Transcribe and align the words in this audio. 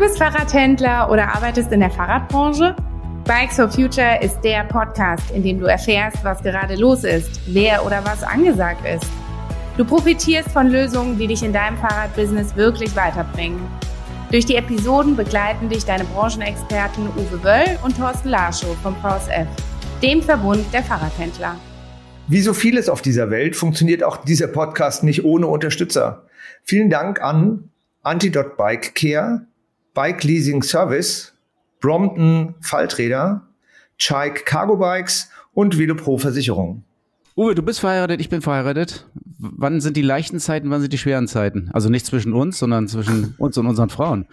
Bist 0.00 0.16
Fahrradhändler 0.16 1.10
oder 1.10 1.28
arbeitest 1.28 1.70
in 1.72 1.80
der 1.80 1.90
Fahrradbranche? 1.90 2.74
Bikes 3.24 3.56
for 3.56 3.68
Future 3.68 4.18
ist 4.22 4.40
der 4.40 4.64
Podcast, 4.64 5.30
in 5.32 5.42
dem 5.42 5.60
du 5.60 5.66
erfährst, 5.66 6.24
was 6.24 6.42
gerade 6.42 6.74
los 6.76 7.04
ist, 7.04 7.38
wer 7.48 7.84
oder 7.84 8.02
was 8.02 8.22
angesagt 8.22 8.80
ist. 8.86 9.04
Du 9.76 9.84
profitierst 9.84 10.52
von 10.52 10.68
Lösungen, 10.68 11.18
die 11.18 11.26
dich 11.26 11.42
in 11.42 11.52
deinem 11.52 11.76
Fahrradbusiness 11.76 12.56
wirklich 12.56 12.96
weiterbringen. 12.96 13.60
Durch 14.30 14.46
die 14.46 14.56
Episoden 14.56 15.16
begleiten 15.16 15.68
dich 15.68 15.84
deine 15.84 16.04
Branchenexperten 16.04 17.06
Uwe 17.08 17.44
Wöll 17.44 17.78
und 17.84 17.98
Thorsten 17.98 18.30
Larschow 18.30 18.74
vom 18.82 18.96
VSF, 19.02 19.48
dem 20.02 20.22
Verbund 20.22 20.64
der 20.72 20.82
Fahrradhändler. 20.82 21.56
Wie 22.26 22.40
so 22.40 22.54
vieles 22.54 22.88
auf 22.88 23.02
dieser 23.02 23.30
Welt 23.30 23.54
funktioniert 23.54 24.02
auch 24.02 24.16
dieser 24.16 24.48
Podcast 24.48 25.04
nicht 25.04 25.26
ohne 25.26 25.46
Unterstützer. 25.46 26.24
Vielen 26.64 26.88
Dank 26.88 27.20
an 27.20 27.68
Antidot 28.02 28.56
Bike 28.56 28.94
Care, 28.94 29.42
Bike 29.94 30.22
Leasing 30.24 30.62
Service, 30.62 31.32
Brompton 31.80 32.54
Falträder, 32.60 33.48
Chike 33.98 34.44
Cargo 34.44 34.76
Bikes 34.76 35.30
und 35.52 35.78
Velopro 35.78 36.18
Versicherung. 36.18 36.84
Uwe, 37.36 37.54
du 37.54 37.62
bist 37.62 37.80
verheiratet, 37.80 38.20
ich 38.20 38.28
bin 38.28 38.42
verheiratet. 38.42 39.06
Wann 39.38 39.80
sind 39.80 39.96
die 39.96 40.02
leichten 40.02 40.38
Zeiten, 40.40 40.68
wann 40.70 40.82
sind 40.82 40.92
die 40.92 40.98
schweren 40.98 41.26
Zeiten? 41.26 41.70
Also 41.72 41.88
nicht 41.88 42.04
zwischen 42.04 42.34
uns, 42.34 42.58
sondern 42.58 42.86
zwischen 42.86 43.34
uns 43.38 43.56
und 43.56 43.66
unseren 43.66 43.88
Frauen. 43.88 44.26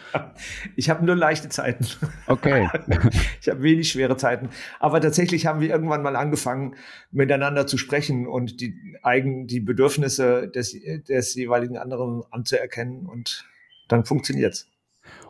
Ich 0.75 0.89
habe 0.89 1.05
nur 1.05 1.15
leichte 1.15 1.47
Zeiten. 1.49 1.85
Okay. 2.27 2.67
Ich 3.41 3.47
habe 3.47 3.61
wenig 3.61 3.89
schwere 3.89 4.17
Zeiten. 4.17 4.49
Aber 4.79 4.99
tatsächlich 4.99 5.45
haben 5.45 5.61
wir 5.61 5.69
irgendwann 5.69 6.01
mal 6.01 6.17
angefangen, 6.17 6.75
miteinander 7.11 7.65
zu 7.65 7.77
sprechen 7.77 8.27
und 8.27 8.59
die 8.59 8.75
eigen, 9.03 9.47
die 9.47 9.61
Bedürfnisse 9.61 10.49
des, 10.49 10.75
des 11.07 11.35
jeweiligen 11.35 11.77
anderen 11.77 12.23
anzuerkennen 12.31 13.05
und 13.05 13.45
dann 13.87 14.03
funktioniert's. 14.03 14.67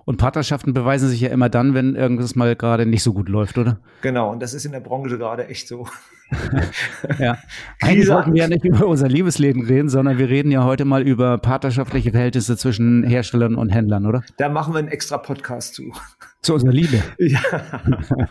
Und 0.07 0.15
Partnerschaften 0.15 0.73
beweisen 0.73 1.09
sich 1.09 1.19
ja 1.19 1.27
immer 1.31 1.49
dann, 1.49 1.73
wenn 1.73 1.93
irgendwas 1.93 2.33
mal 2.33 2.55
gerade 2.55 2.85
nicht 2.85 3.03
so 3.03 3.11
gut 3.13 3.27
läuft, 3.27 3.57
oder? 3.57 3.81
Genau, 4.01 4.31
und 4.31 4.41
das 4.41 4.53
ist 4.53 4.63
in 4.63 4.71
der 4.71 4.79
Branche 4.79 5.17
gerade 5.17 5.49
echt 5.49 5.67
so. 5.67 5.85
ja. 7.19 7.37
Eigentlich 7.81 8.07
wollten 8.07 8.33
wir 8.33 8.43
ja 8.43 8.47
nicht 8.47 8.63
über 8.63 8.87
unser 8.87 9.09
Liebesleben 9.09 9.65
reden, 9.65 9.89
sondern 9.89 10.17
wir 10.17 10.29
reden 10.29 10.49
ja 10.49 10.63
heute 10.63 10.85
mal 10.85 11.05
über 11.05 11.37
partnerschaftliche 11.37 12.11
Verhältnisse 12.11 12.55
zwischen 12.55 13.03
Herstellern 13.03 13.55
und 13.55 13.67
Händlern, 13.67 14.05
oder? 14.05 14.23
Da 14.37 14.47
machen 14.47 14.73
wir 14.73 14.79
einen 14.79 14.87
extra 14.87 15.17
Podcast 15.17 15.75
zu. 15.75 15.91
Zu 16.41 16.53
unserer 16.53 16.71
Liebe? 16.71 17.03
Ja. 17.17 17.41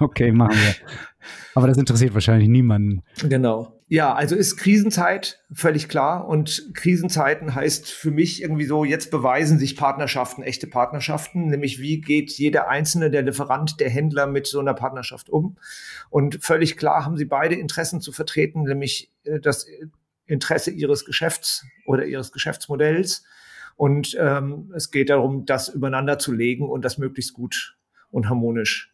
okay, 0.01 0.33
machen 0.33 0.57
wir. 0.57 0.75
Aber 1.55 1.67
das 1.67 1.77
interessiert 1.77 2.15
wahrscheinlich 2.15 2.49
niemanden. 2.49 3.03
Genau. 3.29 3.76
Ja, 3.89 4.15
also 4.15 4.35
ist 4.35 4.57
Krisenzeit, 4.57 5.45
völlig 5.53 5.89
klar. 5.89 6.27
Und 6.27 6.73
Krisenzeiten 6.75 7.55
heißt 7.55 7.89
für 7.89 8.11
mich 8.11 8.43
irgendwie 8.43 8.65
so, 8.65 8.85
jetzt 8.85 9.13
beweisen 9.13 9.61
sich 9.61 9.77
Partnerschaften, 9.77 10.43
echte 10.43 10.67
Partnerschaften, 10.67 11.47
nämlich 11.47 11.81
wie 11.81 12.01
geht 12.01 12.33
jeder 12.33 12.69
einzelne, 12.69 13.11
der 13.11 13.23
Lieferant, 13.23 13.79
der 13.79 13.89
Händler 13.89 14.27
mit 14.27 14.49
so 14.49 14.59
einer 14.59 14.75
Partnerschaft 14.75 15.31
um. 15.31 15.57
Und 16.11 16.43
völlig 16.43 16.77
klar 16.77 17.05
haben 17.05 17.17
sie 17.17 17.27
beide 17.27 17.55
Interessen 17.55 18.01
zu 18.01 18.11
vertreten, 18.11 18.65
nämlich 18.65 19.13
äh, 19.23 19.39
das 19.39 19.69
Interesse 20.27 20.73
ihres 20.73 21.05
Geschäfts 21.05 21.65
oder 21.87 22.07
ihres 22.07 22.33
Geschäftsmodells. 22.33 23.23
Und 23.77 24.17
ähm, 24.19 24.73
es 24.75 24.91
geht 24.91 25.11
darum, 25.11 25.45
das 25.45 25.69
übereinander 25.69 26.19
zu 26.19 26.33
legen 26.33 26.69
und 26.69 26.85
das 26.85 26.99
möglichst 26.99 27.35
gut 27.35 27.77
und 28.11 28.29
harmonisch. 28.29 28.93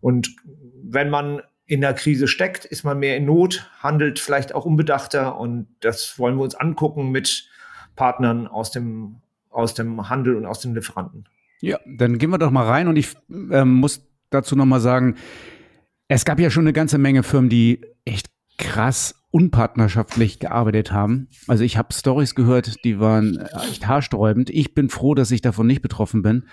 Und 0.00 0.36
wenn 0.84 1.10
man 1.10 1.42
in 1.68 1.82
der 1.82 1.92
Krise 1.92 2.26
steckt, 2.26 2.64
ist 2.64 2.82
man 2.82 2.98
mehr 2.98 3.16
in 3.16 3.26
Not, 3.26 3.70
handelt 3.78 4.18
vielleicht 4.18 4.54
auch 4.54 4.64
unbedachter 4.64 5.38
und 5.38 5.68
das 5.80 6.18
wollen 6.18 6.36
wir 6.36 6.42
uns 6.42 6.54
angucken 6.54 7.10
mit 7.10 7.48
Partnern 7.94 8.46
aus 8.46 8.70
dem, 8.70 9.16
aus 9.50 9.74
dem 9.74 10.08
Handel 10.08 10.34
und 10.34 10.46
aus 10.46 10.60
den 10.60 10.74
Lieferanten. 10.74 11.28
Ja, 11.60 11.78
dann 11.86 12.16
gehen 12.16 12.30
wir 12.30 12.38
doch 12.38 12.50
mal 12.50 12.66
rein 12.66 12.88
und 12.88 12.96
ich 12.96 13.14
ähm, 13.28 13.74
muss 13.74 14.08
dazu 14.30 14.56
noch 14.56 14.64
mal 14.64 14.80
sagen, 14.80 15.16
es 16.08 16.24
gab 16.24 16.40
ja 16.40 16.48
schon 16.48 16.64
eine 16.64 16.72
ganze 16.72 16.96
Menge 16.96 17.22
Firmen, 17.22 17.50
die 17.50 17.84
echt 18.06 18.30
krass 18.56 19.14
unpartnerschaftlich 19.30 20.38
gearbeitet 20.38 20.90
haben. 20.90 21.28
Also 21.48 21.64
ich 21.64 21.76
habe 21.76 21.92
Stories 21.92 22.34
gehört, 22.34 22.82
die 22.82 22.98
waren 22.98 23.46
echt 23.70 23.86
haarsträubend. 23.86 24.48
Ich 24.48 24.74
bin 24.74 24.88
froh, 24.88 25.14
dass 25.14 25.30
ich 25.30 25.42
davon 25.42 25.66
nicht 25.66 25.82
betroffen 25.82 26.22
bin. 26.22 26.46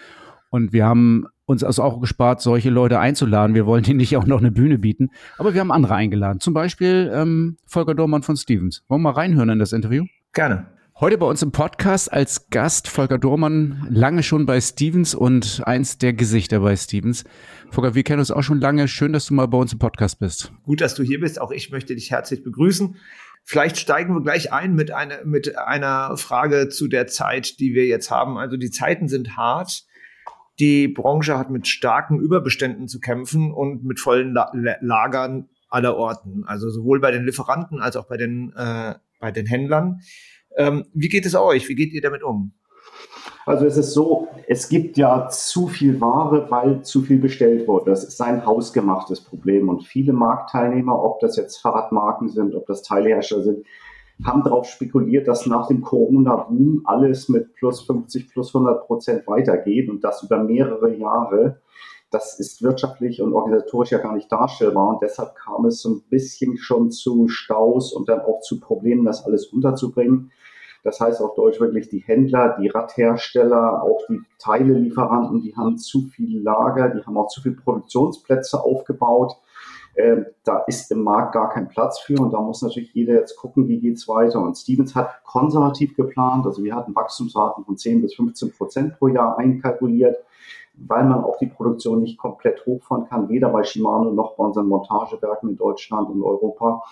Und 0.50 0.74
wir 0.74 0.86
haben 0.86 1.26
uns 1.46 1.64
also 1.64 1.84
auch 1.84 2.00
gespart, 2.00 2.42
solche 2.42 2.70
Leute 2.70 3.00
einzuladen. 3.00 3.56
Wir 3.56 3.66
wollen 3.66 3.84
ihnen 3.86 3.98
nicht 3.98 4.18
auch 4.18 4.26
noch 4.26 4.40
eine 4.40 4.52
Bühne 4.52 4.78
bieten. 4.78 5.12
Aber 5.38 5.54
wir 5.54 5.62
haben 5.62 5.72
andere 5.72 5.96
eingeladen. 5.96 6.40
Zum 6.40 6.54
Beispiel 6.54 7.12
ähm, 7.14 7.58
Volker 7.66 7.94
Dormann 7.94 8.24
von 8.24 8.36
Stevens. 8.36 8.84
Wollen 8.88 9.02
wir 9.02 9.12
mal 9.12 9.20
reinhören 9.20 9.50
in 9.50 9.60
das 9.60 9.74
Interview? 9.74 10.06
Gerne. 10.34 10.68
Heute 10.98 11.18
bei 11.18 11.26
uns 11.26 11.42
im 11.42 11.52
Podcast 11.52 12.12
als 12.12 12.50
Gast 12.50 12.88
Volker 12.88 13.18
Dormann, 13.18 13.86
lange 13.90 14.24
schon 14.24 14.46
bei 14.46 14.62
Stevens 14.62 15.14
und 15.14 15.62
eins 15.66 15.98
der 15.98 16.14
Gesichter 16.14 16.62
bei 16.62 16.78
Stevens. 16.78 17.26
Volker, 17.70 17.96
wir 17.96 18.04
kennen 18.04 18.20
uns 18.20 18.32
auch 18.32 18.44
schon 18.44 18.62
lange. 18.62 18.88
Schön, 18.88 19.12
dass 19.12 19.26
du 19.26 19.34
mal 19.34 19.46
bei 19.48 19.58
uns 19.58 19.74
im 19.74 19.80
Podcast 19.80 20.20
bist. 20.20 20.54
Gut, 20.64 20.80
dass 20.80 20.96
du 20.96 21.04
hier 21.04 21.20
bist. 21.20 21.42
Auch 21.42 21.52
ich 21.52 21.70
möchte 21.70 21.96
dich 21.96 22.12
herzlich 22.12 22.44
begrüßen. 22.44 22.96
Vielleicht 23.44 23.78
steigen 23.78 24.16
wir 24.16 24.22
gleich 24.22 24.54
ein 24.54 24.74
mit 24.74 24.92
einer, 24.92 25.26
mit 25.26 25.58
einer 25.58 26.16
Frage 26.16 26.70
zu 26.70 26.88
der 26.88 27.08
Zeit, 27.08 27.60
die 27.60 27.74
wir 27.74 27.86
jetzt 27.88 28.10
haben. 28.10 28.38
Also 28.38 28.56
die 28.56 28.72
Zeiten 28.72 29.10
sind 29.10 29.36
hart. 29.36 29.84
Die 30.60 30.88
Branche 30.88 31.38
hat 31.38 31.50
mit 31.50 31.68
starken 31.68 32.20
Überbeständen 32.20 32.88
zu 32.88 33.00
kämpfen 33.00 33.52
und 33.52 33.84
mit 33.84 34.00
vollen 34.00 34.34
La 34.34 34.52
Lagern 34.82 35.50
aller 35.70 35.98
Orten. 35.98 36.44
Also 36.46 36.70
sowohl 36.70 37.00
bei 37.02 37.12
den 37.12 37.26
Lieferanten 37.26 37.82
als 37.82 37.98
auch 37.98 38.06
bei 38.06 38.18
den, 38.18 38.54
äh, 38.56 38.96
bei 39.20 39.32
den 39.32 39.46
Händlern. 39.46 40.02
Ähm, 40.56 40.86
wie 40.94 41.10
geht 41.10 41.26
es 41.26 41.36
euch? 41.36 41.68
Wie 41.68 41.76
geht 41.76 41.92
ihr 41.92 42.02
damit 42.02 42.24
um? 42.24 42.54
Also 43.46 43.66
es 43.66 43.78
ist 43.78 43.94
so, 43.94 44.28
es 44.48 44.70
gibt 44.70 44.98
ja 44.98 45.28
zu 45.30 45.68
viel 45.68 46.02
Ware, 46.02 46.50
weil 46.50 46.82
zu 46.82 47.02
viel 47.02 47.20
bestellt 47.20 47.68
wurde. 47.68 47.92
Das 47.92 48.04
ist 48.04 48.20
ein 48.22 48.46
hausgemachtes 48.46 49.22
Problem. 49.22 49.70
Und 49.70 49.84
viele 49.84 50.14
Marktteilnehmer, 50.14 51.04
ob 51.04 51.20
das 51.20 51.36
jetzt 51.36 51.58
Fahrradmarken 51.58 52.30
sind, 52.30 52.56
ob 52.56 52.66
das 52.66 52.82
Teilhersteller 52.82 53.44
sind, 53.44 53.66
haben 54.24 54.44
darauf 54.44 54.66
spekuliert, 54.66 55.28
dass 55.28 55.46
nach 55.46 55.68
dem 55.68 55.82
Corona-Boom 55.82 56.84
alles 56.86 57.28
mit 57.30 57.54
plus 57.56 57.82
50, 57.82 58.30
plus 58.30 58.56
100 58.56 58.86
Prozent 58.86 59.28
weitergeht 59.28 59.90
und 59.90 60.04
das 60.04 60.24
über 60.24 60.42
mehrere 60.42 60.96
Jahre. 60.96 61.62
Das 62.12 62.40
ist 62.40 62.64
wirtschaftlich 62.64 63.22
und 63.22 63.34
organisatorisch 63.34 63.92
ja 63.92 63.98
gar 63.98 64.16
nicht 64.16 64.32
darstellbar 64.32 64.88
und 64.88 65.02
deshalb 65.02 65.36
kam 65.36 65.66
es 65.66 65.82
so 65.82 65.90
ein 65.90 66.04
bisschen 66.10 66.58
schon 66.58 66.92
zu 66.92 67.28
Staus 67.28 67.92
und 67.92 68.08
dann 68.08 68.22
auch 68.22 68.40
zu 68.40 68.60
Problemen, 68.60 69.04
das 69.04 69.26
alles 69.26 69.48
unterzubringen. 69.48 70.32
Das 70.84 71.00
heißt 71.00 71.20
auf 71.20 71.34
Deutsch 71.34 71.60
wirklich 71.60 71.90
die 71.90 72.00
Händler, 72.00 72.56
die 72.62 72.68
Radhersteller, 72.68 73.82
auch 73.84 74.02
die 74.08 74.22
Teilelieferanten, 74.38 75.42
die 75.42 75.56
haben 75.56 75.78
zu 75.78 76.04
viele 76.04 76.42
Lager, 76.42 76.90
die 76.90 77.04
haben 77.04 77.18
auch 77.18 77.28
zu 77.28 77.42
viele 77.42 77.56
Produktionsplätze 77.56 78.64
aufgebaut 78.64 79.36
äh, 79.96 80.26
da 80.44 80.60
ist 80.68 80.92
im 80.92 81.04
Markt 81.04 81.34
gar 81.34 81.50
kein 81.50 81.70
Platz 81.70 82.00
für 82.00 82.20
und 82.20 82.34
da 82.34 82.42
muss 82.42 82.62
natürlich 82.62 82.94
jeder 82.94 83.14
jetzt 83.14 83.38
gucken, 83.38 83.68
wie 83.68 83.80
geht's 83.80 84.08
weiter. 84.08 84.42
Und 84.42 84.58
Stevens 84.58 84.94
hat 84.94 85.24
konservativ 85.24 85.96
geplant, 85.96 86.46
also 86.46 86.64
wir 86.64 86.76
hatten 86.76 86.96
Wachstumsraten 86.96 87.64
von 87.64 87.78
10 87.78 88.02
bis 88.02 88.16
15 88.16 88.52
Prozent 88.52 89.00
pro 89.00 89.08
Jahr 89.08 89.38
einkalkuliert, 89.38 90.18
weil 90.74 91.06
man 91.06 91.24
auch 91.24 91.38
die 91.38 91.48
Produktion 91.48 92.02
nicht 92.02 92.18
komplett 92.18 92.66
hochfahren 92.66 93.08
kann, 93.08 93.30
weder 93.30 93.50
bei 93.50 93.64
Shimano 93.64 94.12
noch 94.12 94.36
bei 94.36 94.44
unseren 94.44 94.68
Montagewerken 94.68 95.50
in 95.50 95.56
Deutschland 95.56 96.10
und 96.10 96.22
Europa. 96.22 96.84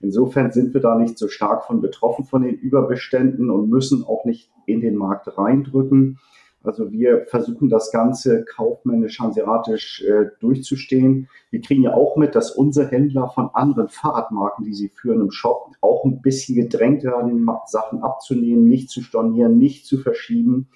Insofern 0.00 0.52
sind 0.52 0.74
wir 0.74 0.82
da 0.82 0.96
nicht 0.96 1.16
so 1.16 1.28
stark 1.28 1.64
von 1.64 1.80
betroffen 1.80 2.26
von 2.26 2.42
den 2.42 2.56
Überbeständen 2.56 3.48
und 3.50 3.70
müssen 3.70 4.04
auch 4.04 4.26
nicht 4.26 4.50
in 4.66 4.82
den 4.82 4.96
Markt 4.96 5.38
reindrücken. 5.38 6.18
Also 6.64 6.90
wir 6.90 7.26
versuchen 7.26 7.68
das 7.68 7.92
Ganze 7.92 8.44
kaufmännisch, 8.44 9.20
hanseatisch 9.20 10.02
äh, 10.02 10.30
durchzustehen. 10.40 11.28
Wir 11.50 11.60
kriegen 11.60 11.82
ja 11.82 11.92
auch 11.92 12.16
mit, 12.16 12.34
dass 12.34 12.50
unsere 12.50 12.88
Händler 12.88 13.28
von 13.28 13.50
anderen 13.52 13.88
Fahrradmarken, 13.90 14.64
die 14.64 14.72
sie 14.72 14.88
führen 14.88 15.20
im 15.20 15.30
Shop, 15.30 15.72
auch 15.82 16.04
ein 16.06 16.22
bisschen 16.22 16.56
gedrängt 16.56 17.04
werden, 17.04 17.46
Sachen 17.66 18.02
abzunehmen, 18.02 18.64
nicht 18.64 18.88
zu 18.88 19.02
stornieren, 19.02 19.58
nicht 19.58 19.86
zu 19.86 19.98
verschieben, 19.98 20.68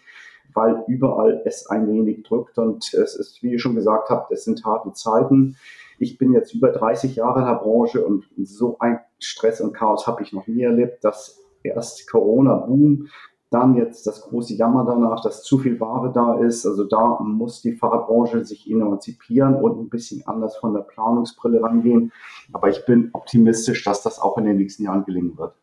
weil 0.52 0.84
überall 0.88 1.40
es 1.46 1.66
ein 1.68 1.88
wenig 1.88 2.22
drückt. 2.22 2.58
Und 2.58 2.92
es 2.92 3.14
ist, 3.14 3.42
wie 3.42 3.52
ihr 3.52 3.58
schon 3.58 3.74
gesagt 3.74 4.10
habt, 4.10 4.30
es 4.30 4.44
sind 4.44 4.66
harte 4.66 4.92
Zeiten. 4.92 5.56
Ich 5.98 6.18
bin 6.18 6.34
jetzt 6.34 6.54
über 6.54 6.70
30 6.70 7.16
Jahre 7.16 7.40
in 7.40 7.46
der 7.46 7.54
Branche 7.54 8.04
und 8.04 8.28
so 8.36 8.78
ein 8.78 9.00
Stress 9.18 9.62
und 9.62 9.72
Chaos 9.72 10.06
habe 10.06 10.22
ich 10.22 10.34
noch 10.34 10.46
nie 10.46 10.62
erlebt, 10.62 11.02
dass 11.02 11.42
erst 11.62 12.08
Corona-Boom 12.10 13.08
dann 13.50 13.76
jetzt 13.76 14.06
das 14.06 14.22
große 14.22 14.54
Jammer 14.54 14.84
danach, 14.84 15.22
dass 15.22 15.42
zu 15.42 15.58
viel 15.58 15.80
Ware 15.80 16.12
da 16.12 16.38
ist. 16.38 16.66
Also 16.66 16.84
da 16.84 17.18
muss 17.20 17.62
die 17.62 17.72
Fahrradbranche 17.72 18.44
sich 18.44 18.70
emanzipieren 18.70 19.54
und 19.54 19.80
ein 19.80 19.88
bisschen 19.88 20.26
anders 20.26 20.56
von 20.56 20.74
der 20.74 20.82
Planungsbrille 20.82 21.62
rangehen. 21.62 22.12
Aber 22.52 22.68
ich 22.68 22.84
bin 22.84 23.10
optimistisch, 23.12 23.84
dass 23.84 24.02
das 24.02 24.18
auch 24.18 24.36
in 24.36 24.44
den 24.44 24.56
nächsten 24.56 24.84
Jahren 24.84 25.04
gelingen 25.04 25.38
wird. 25.38 25.54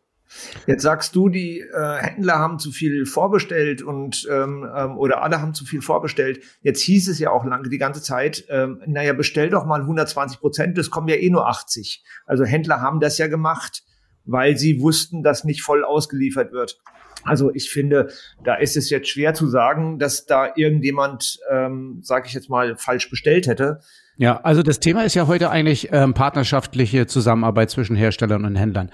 Jetzt 0.66 0.82
sagst 0.82 1.14
du, 1.14 1.28
die 1.28 1.60
äh, 1.60 1.96
Händler 1.98 2.40
haben 2.40 2.58
zu 2.58 2.72
viel 2.72 3.06
vorbestellt 3.06 3.82
und 3.82 4.26
ähm, 4.30 4.68
ähm, 4.74 4.98
oder 4.98 5.22
alle 5.22 5.40
haben 5.40 5.54
zu 5.54 5.64
viel 5.64 5.82
vorbestellt. 5.82 6.40
Jetzt 6.62 6.80
hieß 6.80 7.08
es 7.08 7.20
ja 7.20 7.30
auch 7.30 7.44
lange 7.44 7.68
die 7.68 7.78
ganze 7.78 8.02
Zeit, 8.02 8.44
ähm, 8.48 8.82
naja, 8.86 9.12
bestell 9.12 9.50
doch 9.50 9.64
mal 9.64 9.82
120 9.82 10.40
Prozent, 10.40 10.78
das 10.78 10.90
kommen 10.90 11.06
ja 11.06 11.14
eh 11.14 11.30
nur 11.30 11.46
80. 11.46 12.04
Also 12.26 12.44
Händler 12.44 12.80
haben 12.80 12.98
das 12.98 13.18
ja 13.18 13.28
gemacht, 13.28 13.84
weil 14.24 14.56
sie 14.56 14.80
wussten, 14.80 15.22
dass 15.22 15.44
nicht 15.44 15.62
voll 15.62 15.84
ausgeliefert 15.84 16.50
wird. 16.50 16.80
Also 17.26 17.52
ich 17.54 17.70
finde, 17.70 18.08
da 18.44 18.54
ist 18.54 18.76
es 18.76 18.88
jetzt 18.90 19.08
schwer 19.08 19.34
zu 19.34 19.46
sagen, 19.46 19.98
dass 19.98 20.26
da 20.26 20.50
irgendjemand, 20.54 21.38
ähm, 21.50 21.98
sage 22.02 22.26
ich 22.28 22.34
jetzt 22.34 22.48
mal, 22.48 22.76
falsch 22.76 23.10
bestellt 23.10 23.46
hätte. 23.46 23.80
Ja, 24.16 24.40
also 24.42 24.62
das 24.62 24.80
Thema 24.80 25.04
ist 25.04 25.14
ja 25.14 25.26
heute 25.26 25.50
eigentlich 25.50 25.90
ähm, 25.92 26.14
partnerschaftliche 26.14 27.06
Zusammenarbeit 27.06 27.70
zwischen 27.70 27.96
Herstellern 27.96 28.44
und 28.44 28.56
Händlern. 28.56 28.90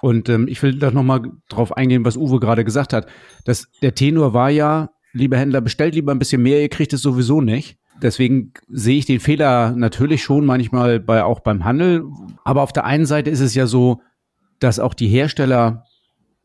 Und 0.00 0.28
ähm, 0.28 0.48
ich 0.48 0.62
will 0.62 0.78
da 0.78 0.90
nochmal 0.90 1.22
drauf 1.48 1.76
eingehen, 1.76 2.04
was 2.04 2.16
Uwe 2.16 2.40
gerade 2.40 2.64
gesagt 2.64 2.92
hat. 2.92 3.06
Das, 3.44 3.68
der 3.82 3.94
Tenor 3.94 4.34
war 4.34 4.50
ja, 4.50 4.90
liebe 5.12 5.36
Händler, 5.36 5.60
bestellt 5.60 5.94
lieber 5.94 6.12
ein 6.12 6.18
bisschen 6.18 6.42
mehr, 6.42 6.60
ihr 6.60 6.68
kriegt 6.68 6.92
es 6.92 7.02
sowieso 7.02 7.40
nicht. 7.40 7.78
Deswegen 8.02 8.52
sehe 8.68 8.98
ich 8.98 9.06
den 9.06 9.20
Fehler 9.20 9.70
natürlich 9.70 10.22
schon 10.22 10.44
manchmal 10.44 10.98
bei, 10.98 11.22
auch 11.22 11.40
beim 11.40 11.64
Handel. 11.64 12.04
Aber 12.42 12.62
auf 12.62 12.72
der 12.72 12.84
einen 12.84 13.06
Seite 13.06 13.30
ist 13.30 13.40
es 13.40 13.54
ja 13.54 13.66
so, 13.66 14.00
dass 14.58 14.80
auch 14.80 14.94
die 14.94 15.08
Hersteller 15.08 15.84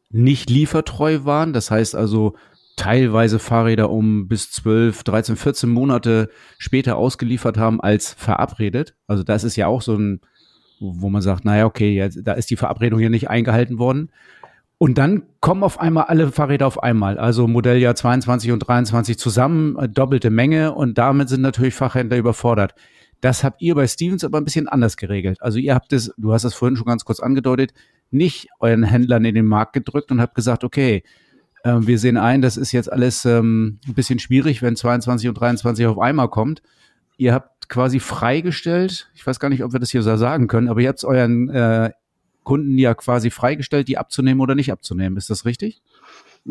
nicht 0.10 0.50
liefertreu 0.50 1.20
waren. 1.24 1.54
Das 1.54 1.72
heißt 1.72 1.96
also 1.96 2.36
teilweise 2.76 3.40
Fahrräder 3.40 3.90
um 3.90 4.28
bis 4.28 4.52
12, 4.52 5.04
13, 5.04 5.36
14 5.36 5.70
Monate 5.70 6.30
später 6.58 6.98
ausgeliefert 6.98 7.58
haben 7.58 7.82
als 7.82 8.14
verabredet. 8.14 8.96
Also 9.06 9.24
das 9.24 9.44
ist 9.44 9.56
ja 9.56 9.68
auch 9.68 9.82
so 9.82 9.96
ein, 9.98 10.22
wo 10.80 11.10
man 11.10 11.22
sagt, 11.22 11.44
naja, 11.44 11.66
okay, 11.66 11.94
jetzt, 11.94 12.22
da 12.24 12.34
ist 12.34 12.50
die 12.50 12.56
Verabredung 12.56 13.00
ja 13.02 13.10
nicht 13.10 13.30
eingehalten 13.30 13.80
worden. 13.80 14.12
Und 14.78 14.98
dann 14.98 15.24
kommen 15.42 15.64
auf 15.64 15.82
einmal 15.82 16.06
alle 16.06 16.32
Fahrräder 16.32 16.66
auf 16.66 16.82
einmal, 16.82 17.18
also 17.20 17.50
Modelljahr 17.50 17.96
22 17.96 18.54
und 18.54 18.60
23 18.60 19.20
zusammen, 19.20 19.76
äh, 19.78 19.90
doppelte 19.90 20.30
Menge 20.30 20.74
und 20.74 20.98
damit 20.98 21.28
sind 21.28 21.42
natürlich 21.42 21.74
Fachhändler 21.74 22.18
überfordert. 22.18 22.76
Das 23.20 23.44
habt 23.44 23.62
ihr 23.62 23.76
bei 23.76 23.88
Stevens 23.88 24.24
aber 24.24 24.38
ein 24.38 24.46
bisschen 24.46 24.70
anders 24.70 24.96
geregelt. 24.96 25.42
Also 25.42 25.60
ihr 25.60 25.76
habt 25.76 25.92
es, 25.92 26.14
du 26.18 26.32
hast 26.32 26.46
es 26.46 26.54
vorhin 26.54 26.78
schon 26.78 26.88
ganz 26.88 27.04
kurz 27.04 27.20
angedeutet, 27.20 27.74
nicht 28.12 28.48
euren 28.60 28.84
Händlern 28.84 29.26
in 29.26 29.36
den 29.36 29.46
Markt 29.46 29.74
gedrückt 29.74 30.12
und 30.12 30.22
habt 30.22 30.36
gesagt, 30.36 30.64
okay, 30.64 31.04
äh, 31.64 31.76
wir 31.80 32.00
sehen 32.00 32.18
ein, 32.18 32.42
das 32.42 32.58
ist 32.58 32.72
jetzt 32.72 32.92
alles 32.92 33.26
ähm, 33.26 33.80
ein 33.88 33.94
bisschen 33.94 34.20
schwierig, 34.20 34.62
wenn 34.62 34.76
22 34.76 35.30
und 35.30 35.36
23 35.36 35.86
auf 35.88 36.00
einmal 36.00 36.30
kommt. 36.30 36.62
Ihr 37.18 37.34
habt 37.34 37.70
quasi 37.70 38.00
freigestellt, 38.00 39.12
ich 39.14 39.26
weiß 39.26 39.40
gar 39.40 39.50
nicht, 39.50 39.64
ob 39.64 39.74
wir 39.74 39.80
das 39.80 39.92
hier 39.92 40.02
so 40.02 40.16
sagen 40.16 40.48
können, 40.48 40.70
aber 40.70 40.82
ihr 40.82 40.90
habt 40.90 41.04
euren 41.04 41.50
äh, 41.50 41.92
Kunden 42.44 42.78
ja 42.78 42.96
quasi 42.96 43.30
freigestellt, 43.30 43.88
die 43.88 43.98
abzunehmen 43.98 44.42
oder 44.42 44.56
nicht 44.56 44.72
abzunehmen. 44.72 45.18
Ist 45.18 45.30
das 45.30 45.46
richtig? 45.46 45.82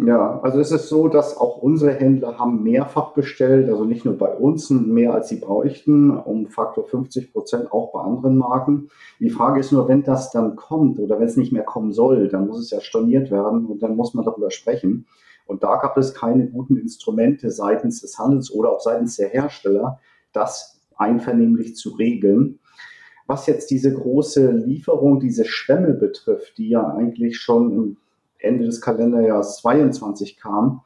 Ja, 0.06 0.38
also 0.42 0.60
es 0.60 0.70
ist 0.70 0.88
so, 0.88 1.08
dass 1.08 1.36
auch 1.36 1.56
unsere 1.56 1.92
Händler 1.92 2.38
haben 2.38 2.62
mehrfach 2.62 3.14
bestellt, 3.14 3.68
also 3.68 3.84
nicht 3.84 4.04
nur 4.04 4.16
bei 4.16 4.32
uns, 4.32 4.70
mehr 4.70 5.12
als 5.12 5.28
sie 5.28 5.40
bräuchten, 5.40 6.16
um 6.16 6.46
Faktor 6.46 6.84
50 6.84 7.32
Prozent 7.32 7.72
auch 7.72 7.90
bei 7.92 8.00
anderen 8.02 8.36
Marken. 8.36 8.90
Die 9.18 9.30
Frage 9.30 9.58
ist 9.58 9.72
nur, 9.72 9.88
wenn 9.88 10.04
das 10.04 10.30
dann 10.30 10.54
kommt 10.54 11.00
oder 11.00 11.18
wenn 11.18 11.26
es 11.26 11.36
nicht 11.36 11.52
mehr 11.52 11.64
kommen 11.64 11.90
soll, 11.92 12.28
dann 12.28 12.46
muss 12.46 12.60
es 12.60 12.70
ja 12.70 12.80
storniert 12.80 13.32
werden 13.32 13.66
und 13.66 13.82
dann 13.82 13.96
muss 13.96 14.14
man 14.14 14.24
darüber 14.24 14.52
sprechen. 14.52 15.06
Und 15.46 15.64
da 15.64 15.76
gab 15.76 15.96
es 15.96 16.14
keine 16.14 16.46
guten 16.46 16.76
Instrumente 16.76 17.50
seitens 17.50 18.00
des 18.00 18.18
Handels 18.20 18.52
oder 18.52 18.70
auch 18.70 18.80
seitens 18.80 19.16
der 19.16 19.30
Hersteller, 19.30 19.98
das 20.32 20.80
einvernehmlich 20.96 21.74
zu 21.74 21.90
regeln. 21.90 22.60
Was 23.26 23.46
jetzt 23.46 23.68
diese 23.72 23.92
große 23.92 24.52
Lieferung, 24.52 25.18
diese 25.18 25.44
Schwämme 25.44 25.94
betrifft, 25.94 26.56
die 26.56 26.68
ja 26.68 26.86
eigentlich 26.86 27.38
schon 27.38 27.96
Ende 28.38 28.64
des 28.64 28.80
Kalenderjahres 28.80 29.56
22 29.56 30.36
kam, 30.36 30.82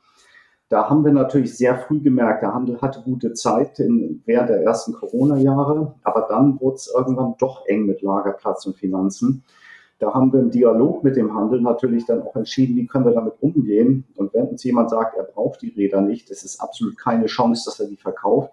da 0.73 0.89
haben 0.89 1.05
wir 1.05 1.13
natürlich 1.13 1.55
sehr 1.59 1.77
früh 1.77 2.01
gemerkt, 2.01 2.43
der 2.43 2.55
Handel 2.55 2.81
hatte 2.81 3.03
gute 3.05 3.35
Zeit 3.35 3.79
in, 3.79 4.23
während 4.25 4.49
der 4.49 4.63
ersten 4.63 4.95
Corona-Jahre, 4.95 5.97
aber 6.03 6.27
dann 6.31 6.59
wurde 6.63 6.77
es 6.77 6.91
irgendwann 6.97 7.35
doch 7.39 7.67
eng 7.67 7.85
mit 7.85 8.01
Lagerplatz 8.01 8.65
und 8.65 8.77
Finanzen. 8.77 9.45
Da 9.99 10.15
haben 10.15 10.33
wir 10.33 10.41
im 10.41 10.51
Dialog 10.51 11.05
mit 11.05 11.17
dem 11.17 11.35
Handel 11.35 11.61
natürlich 11.61 12.07
dann 12.07 12.23
auch 12.23 12.35
entschieden, 12.37 12.75
wie 12.77 12.87
können 12.87 13.05
wir 13.05 13.13
damit 13.13 13.35
umgehen. 13.41 14.07
Und 14.17 14.33
wenn 14.33 14.49
uns 14.49 14.65
jemand 14.65 14.89
sagt, 14.89 15.15
er 15.15 15.25
braucht 15.25 15.61
die 15.61 15.69
Räder 15.69 16.01
nicht, 16.01 16.31
das 16.31 16.43
ist 16.43 16.59
absolut 16.59 16.97
keine 16.97 17.27
Chance, 17.27 17.65
dass 17.67 17.79
er 17.79 17.89
die 17.89 17.99
verkauft, 17.99 18.51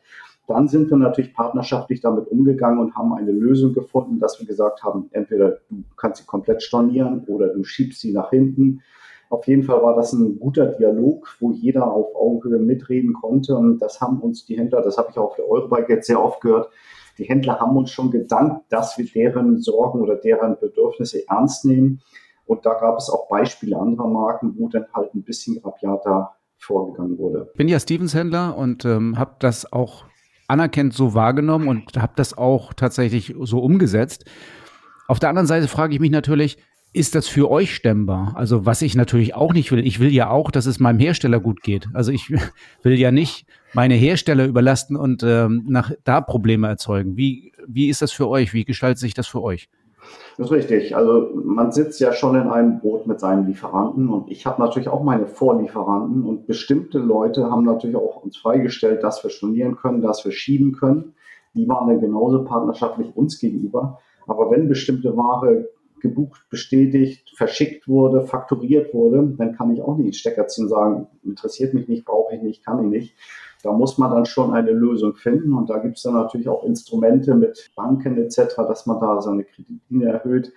dann 0.50 0.68
sind 0.68 0.90
wir 0.90 0.98
natürlich 0.98 1.34
partnerschaftlich 1.34 2.02
damit 2.02 2.28
umgegangen 2.28 2.80
und 2.80 2.96
haben 2.96 3.14
eine 3.14 3.32
Lösung 3.32 3.74
gefunden, 3.74 4.20
dass 4.20 4.40
wir 4.40 4.48
gesagt 4.48 4.84
haben, 4.84 5.10
entweder 5.12 5.60
du 5.70 5.84
kannst 5.96 6.22
sie 6.22 6.28
komplett 6.28 6.64
stornieren 6.64 7.24
oder 7.28 7.50
du 7.50 7.64
schiebst 7.64 8.02
sie 8.02 8.12
nach 8.12 8.32
hinten. 8.32 8.82
Auf 9.30 9.46
jeden 9.48 9.62
Fall 9.62 9.84
war 9.84 9.96
das 9.96 10.12
ein 10.14 10.40
guter 10.40 10.66
Dialog, 10.66 11.28
wo 11.40 11.52
jeder 11.52 11.92
auf 11.92 12.16
Augenhöhe 12.16 12.60
mitreden 12.60 13.14
konnte. 13.14 13.56
Und 13.56 13.80
das 13.80 14.02
haben 14.02 14.20
uns 14.22 14.46
die 14.46 14.58
Händler, 14.58 14.82
das 14.82 14.98
habe 14.98 15.10
ich 15.12 15.18
auch 15.20 15.32
auf 15.32 15.36
der 15.36 15.48
Eurobike 15.48 15.94
jetzt 15.94 16.08
sehr 16.08 16.24
oft 16.24 16.42
gehört, 16.42 16.70
die 17.20 17.26
Händler 17.26 17.60
haben 17.60 17.76
uns 17.76 17.92
schon 17.92 18.12
gedankt, 18.12 18.66
dass 18.70 18.98
wir 18.98 19.06
deren 19.06 19.60
Sorgen 19.60 20.02
oder 20.02 20.16
deren 20.16 20.58
Bedürfnisse 20.58 21.28
ernst 21.28 21.66
nehmen. 21.66 22.02
Und 22.46 22.66
da 22.66 22.74
gab 22.74 22.98
es 22.98 23.10
auch 23.10 23.28
Beispiele 23.28 23.78
anderer 23.78 24.08
Marken, 24.08 24.56
wo 24.58 24.70
dann 24.70 24.86
halt 24.94 25.14
ein 25.14 25.24
bisschen 25.24 25.60
rabiater 25.60 26.32
vorgegangen 26.58 27.18
wurde. 27.18 27.50
Ich 27.52 27.58
bin 27.58 27.68
ja 27.68 27.80
Stevens-Händler 27.80 28.58
und 28.58 28.86
ähm, 28.86 29.20
habe 29.20 29.36
das 29.40 29.72
auch 29.72 30.06
anerkennt 30.50 30.94
so 30.94 31.14
wahrgenommen 31.14 31.68
und 31.68 31.98
habe 31.98 32.14
das 32.16 32.38
auch 32.38 32.74
tatsächlich 32.74 33.36
so 33.42 33.60
umgesetzt. 33.60 34.26
Auf 35.08 35.20
der 35.20 35.30
anderen 35.30 35.48
Seite 35.48 35.68
frage 35.68 35.94
ich 35.94 36.00
mich 36.00 36.12
natürlich, 36.12 36.58
ist 36.92 37.14
das 37.14 37.28
für 37.28 37.52
euch 37.52 37.76
stemmbar? 37.76 38.34
Also 38.36 38.66
was 38.66 38.82
ich 38.82 38.96
natürlich 38.96 39.36
auch 39.36 39.54
nicht 39.54 39.72
will, 39.72 39.86
ich 39.86 40.00
will 40.00 40.12
ja 40.12 40.30
auch, 40.30 40.50
dass 40.50 40.66
es 40.66 40.80
meinem 40.80 41.00
Hersteller 41.00 41.40
gut 41.40 41.62
geht. 41.62 41.88
Also 41.94 42.12
ich 42.12 42.32
will 42.84 42.98
ja 42.98 43.12
nicht 43.12 43.46
meine 43.74 43.94
Hersteller 43.94 44.46
überlasten 44.46 44.96
und 44.96 45.22
ähm, 45.24 45.66
nach 45.68 45.92
da 46.04 46.22
Probleme 46.22 46.68
erzeugen. 46.68 47.16
Wie, 47.16 47.54
wie 47.68 47.90
ist 47.90 48.02
das 48.02 48.12
für 48.12 48.28
euch? 48.28 48.54
Wie 48.54 48.66
gestaltet 48.66 48.98
sich 48.98 49.14
das 49.14 49.28
für 49.28 49.44
euch? 49.44 49.70
Das 50.38 50.48
ist 50.48 50.52
richtig. 50.54 50.96
Also 50.96 51.32
man 51.36 51.72
sitzt 51.72 52.00
ja 52.00 52.14
schon 52.14 52.36
in 52.36 52.48
einem 52.48 52.80
Boot 52.80 53.08
mit 53.08 53.20
seinen 53.20 53.46
Lieferanten 53.48 54.10
und 54.10 54.32
ich 54.32 54.46
habe 54.46 54.62
natürlich 54.62 54.88
auch 54.88 55.04
meine 55.04 55.28
Vorlieferanten 55.28 56.24
und 56.24 56.48
bestimmte 56.48 57.00
Leute 57.00 57.50
haben 57.52 57.66
natürlich 57.66 57.96
auch 57.96 58.24
uns 58.24 58.38
freigestellt, 58.38 59.04
dass 59.04 59.24
wir 59.24 59.30
stornieren 59.30 59.76
können, 59.76 60.02
dass 60.02 60.24
wir 60.24 60.32
schieben 60.32 60.72
können. 60.74 61.14
Die 61.56 61.68
waren 61.68 61.90
dann 61.90 62.00
genauso 62.00 62.44
partnerschaftlich 62.44 63.16
uns 63.16 63.40
gegenüber. 63.40 64.00
Aber 64.28 64.52
wenn 64.52 64.70
bestimmte 64.70 65.18
Ware 65.18 65.68
gebucht, 66.00 66.46
bestätigt, 66.50 67.30
verschickt 67.36 67.88
wurde, 67.88 68.22
fakturiert 68.22 68.94
wurde, 68.94 69.36
dann 69.38 69.56
kann 69.56 69.74
ich 69.74 69.82
auch 69.82 69.98
nicht 69.98 70.08
in 70.08 70.14
Stecker 70.14 70.48
ziehen 70.48 70.66
und 70.66 70.70
sagen, 70.70 71.08
interessiert 71.24 71.74
mich 71.74 71.88
nicht, 71.88 72.06
brauche 72.06 72.36
ich 72.36 72.42
nicht, 72.42 72.64
kann 72.64 72.84
ich 72.84 72.90
nicht. 72.90 73.16
Da 73.64 73.74
muss 73.74 73.98
man 73.98 74.12
dann 74.12 74.26
schon 74.26 74.54
eine 74.54 74.72
Lösung 74.72 75.16
finden 75.16 75.54
und 75.54 75.70
da 75.70 75.80
gibt 75.80 75.98
es 75.98 76.04
dann 76.04 76.14
natürlich 76.14 76.48
auch 76.48 76.64
Instrumente 76.64 77.36
mit 77.36 77.72
Banken 77.76 78.18
etc., 78.18 78.56
dass 78.58 78.86
man 78.86 79.00
da 79.00 79.20
seine 79.22 79.44
Kreditlinie 79.44 80.10
erhöht. 80.10 80.54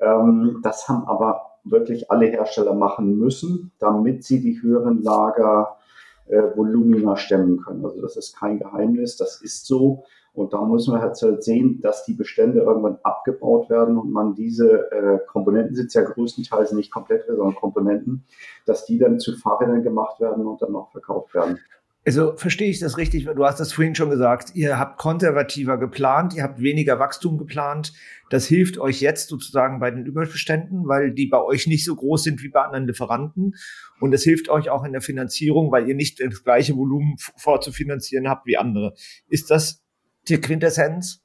Ähm, 0.00 0.58
das 0.62 0.88
haben 0.88 1.06
aber 1.06 1.50
wirklich 1.64 2.10
alle 2.10 2.26
Hersteller 2.26 2.74
machen 2.74 3.18
müssen, 3.18 3.72
damit 3.78 4.24
sie 4.24 4.40
die 4.40 4.60
höheren 4.62 5.02
Lagervolumina 5.02 7.12
äh, 7.12 7.16
stemmen 7.16 7.62
können. 7.62 7.84
Also 7.84 8.00
das 8.00 8.16
ist 8.16 8.34
kein 8.36 8.58
Geheimnis, 8.58 9.16
das 9.16 9.40
ist 9.42 9.66
so. 9.66 10.04
Und 10.32 10.52
da 10.52 10.64
müssen 10.64 10.94
wir 10.94 11.00
halt 11.00 11.16
sehen, 11.16 11.80
dass 11.82 12.04
die 12.04 12.14
Bestände 12.14 12.60
irgendwann 12.60 12.98
abgebaut 13.02 13.68
werden 13.68 13.98
und 13.98 14.12
man 14.12 14.34
diese 14.34 14.88
äh, 14.92 15.18
Komponenten 15.26 15.74
sind 15.74 15.92
ja 15.92 16.02
größtenteils 16.02 16.70
nicht 16.72 16.92
komplett, 16.92 17.26
sondern 17.26 17.56
Komponenten, 17.56 18.24
dass 18.64 18.86
die 18.86 18.98
dann 18.98 19.18
zu 19.18 19.36
Fahrrädern 19.36 19.82
gemacht 19.82 20.20
werden 20.20 20.46
und 20.46 20.62
dann 20.62 20.70
noch 20.70 20.92
verkauft 20.92 21.34
werden. 21.34 21.58
Also 22.06 22.34
verstehe 22.36 22.70
ich 22.70 22.78
das 22.78 22.96
richtig? 22.96 23.26
Du 23.26 23.44
hast 23.44 23.60
das 23.60 23.74
vorhin 23.74 23.94
schon 23.94 24.08
gesagt. 24.08 24.52
Ihr 24.54 24.78
habt 24.78 24.98
konservativer 24.98 25.76
geplant, 25.76 26.34
ihr 26.34 26.42
habt 26.42 26.62
weniger 26.62 26.98
Wachstum 26.98 27.36
geplant. 27.36 27.92
Das 28.30 28.46
hilft 28.46 28.78
euch 28.78 29.02
jetzt 29.02 29.28
sozusagen 29.28 29.80
bei 29.80 29.90
den 29.90 30.06
Überbeständen, 30.06 30.88
weil 30.88 31.12
die 31.12 31.26
bei 31.26 31.42
euch 31.42 31.66
nicht 31.66 31.84
so 31.84 31.94
groß 31.94 32.22
sind 32.22 32.42
wie 32.42 32.48
bei 32.48 32.62
anderen 32.62 32.86
Lieferanten. 32.86 33.54
Und 34.00 34.14
es 34.14 34.22
hilft 34.22 34.48
euch 34.48 34.70
auch 34.70 34.84
in 34.84 34.92
der 34.92 35.02
Finanzierung, 35.02 35.70
weil 35.72 35.88
ihr 35.88 35.94
nicht 35.94 36.20
das 36.20 36.42
gleiche 36.42 36.74
Volumen 36.74 37.16
vorzufinanzieren 37.36 38.28
habt 38.28 38.46
wie 38.46 38.56
andere. 38.56 38.94
Ist 39.28 39.50
das 39.50 39.82
die 40.28 40.40
Quintessenz? 40.40 41.22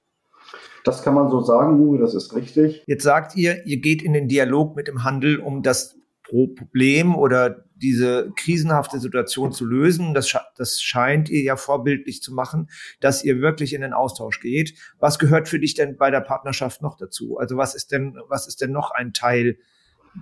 Das 0.83 1.03
kann 1.03 1.15
man 1.15 1.31
so 1.31 1.41
sagen, 1.41 1.79
Uwe, 1.79 1.99
das 1.99 2.13
ist 2.13 2.35
richtig. 2.35 2.83
Jetzt 2.85 3.03
sagt 3.03 3.35
ihr, 3.37 3.65
ihr 3.65 3.77
geht 3.77 4.03
in 4.03 4.13
den 4.13 4.27
Dialog 4.27 4.75
mit 4.75 4.87
dem 4.87 5.03
Handel, 5.03 5.39
um 5.39 5.63
das 5.63 5.97
Problem 6.29 7.15
oder 7.15 7.65
diese 7.75 8.31
krisenhafte 8.35 8.99
Situation 8.99 9.51
zu 9.51 9.65
lösen. 9.65 10.13
Das, 10.13 10.33
das 10.55 10.81
scheint 10.81 11.29
ihr 11.29 11.41
ja 11.41 11.55
vorbildlich 11.55 12.21
zu 12.21 12.33
machen, 12.33 12.69
dass 12.99 13.23
ihr 13.23 13.41
wirklich 13.41 13.73
in 13.73 13.81
den 13.81 13.93
Austausch 13.93 14.39
geht. 14.39 14.75
Was 14.99 15.19
gehört 15.19 15.47
für 15.47 15.59
dich 15.59 15.73
denn 15.73 15.97
bei 15.97 16.09
der 16.09 16.21
Partnerschaft 16.21 16.81
noch 16.81 16.97
dazu? 16.97 17.37
Also 17.37 17.57
was 17.57 17.75
ist 17.75 17.91
denn, 17.91 18.17
was 18.27 18.47
ist 18.47 18.61
denn 18.61 18.71
noch 18.71 18.91
ein 18.91 19.13
Teil 19.13 19.57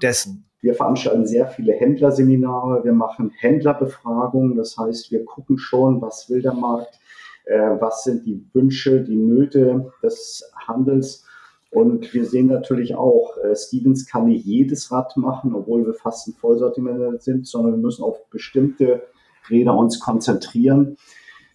dessen? 0.02 0.46
Wir 0.62 0.76
veranstalten 0.76 1.26
sehr 1.26 1.48
viele 1.48 1.74
Händlerseminare, 1.74 2.84
wir 2.84 2.94
machen 2.94 3.32
Händlerbefragungen, 3.38 4.56
das 4.56 4.78
heißt, 4.78 5.12
wir 5.12 5.26
gucken 5.26 5.58
schon, 5.58 6.02
was 6.02 6.30
will 6.30 6.42
der 6.42 6.54
Markt, 6.54 7.00
äh, 7.46 7.60
was 7.80 8.04
sind 8.04 8.26
die 8.26 8.48
Wünsche, 8.54 9.02
die 9.02 9.18
Nöte 9.18 9.92
des 10.02 10.50
Handels. 10.68 11.26
Und 11.74 12.14
wir 12.14 12.26
sehen 12.26 12.48
natürlich 12.48 12.96
auch, 12.96 13.38
äh, 13.38 13.56
Stevens 13.56 14.06
kann 14.06 14.28
nicht 14.28 14.46
jedes 14.46 14.92
Rad 14.92 15.18
machen, 15.18 15.56
obwohl 15.56 15.86
wir 15.86 15.96
fast 15.96 16.28
ein 16.28 16.34
Vollsortiment 16.34 17.24
sind, 17.24 17.48
sondern 17.48 17.74
wir 17.74 17.80
müssen 17.80 18.04
auf 18.04 18.30
bestimmte 18.30 19.02
Räder 19.50 19.76
uns 19.76 20.00
konzentrieren. 20.00 20.98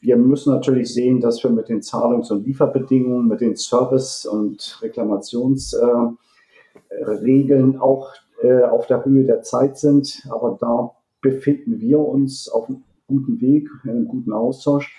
Wir 0.00 0.16
müssen 0.16 0.52
natürlich 0.52 0.92
sehen, 0.92 1.20
dass 1.20 1.44
wir 1.44 1.50
mit 1.50 1.68
den 1.68 1.82
Zahlungs- 1.82 2.32
und 2.32 2.46
Lieferbedingungen, 2.46 3.28
mit 3.28 3.40
den 3.40 3.56
Service- 3.56 4.26
und 4.26 4.78
Reklamationsregeln 4.82 7.74
äh, 7.74 7.78
auch 7.78 8.12
äh, 8.42 8.62
auf 8.62 8.88
der 8.88 9.04
Höhe 9.04 9.24
der 9.24 9.42
Zeit 9.42 9.78
sind. 9.78 10.26
Aber 10.30 10.58
da 10.60 10.90
befinden 11.20 11.80
wir 11.80 12.00
uns 12.00 12.48
auf 12.48 12.68
einem 12.68 12.82
guten 13.06 13.40
Weg, 13.40 13.68
einem 13.84 14.08
guten 14.08 14.32
Austausch. 14.32 14.96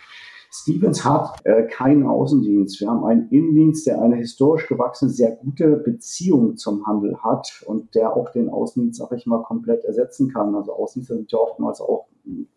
Stevens 0.51 1.05
hat 1.05 1.39
äh, 1.43 1.67
keinen 1.67 2.07
Außendienst. 2.07 2.81
Wir 2.81 2.89
haben 2.89 3.05
einen 3.05 3.29
Innendienst, 3.29 3.85
der 3.85 4.01
eine 4.01 4.15
historisch 4.15 4.67
gewachsene, 4.67 5.11
sehr 5.11 5.35
gute 5.35 5.77
Beziehung 5.77 6.57
zum 6.57 6.87
Handel 6.87 7.17
hat 7.21 7.63
und 7.67 7.93
der 7.93 8.15
auch 8.15 8.31
den 8.31 8.49
Außendienst, 8.49 8.99
sag 8.99 9.11
ich 9.11 9.27
mal, 9.27 9.43
komplett 9.43 9.85
ersetzen 9.85 10.33
kann. 10.33 10.55
Also 10.55 10.73
Außendienste 10.73 11.15
sind 11.15 11.31
ja 11.31 11.37
oftmals 11.37 11.81
auch 11.81 12.07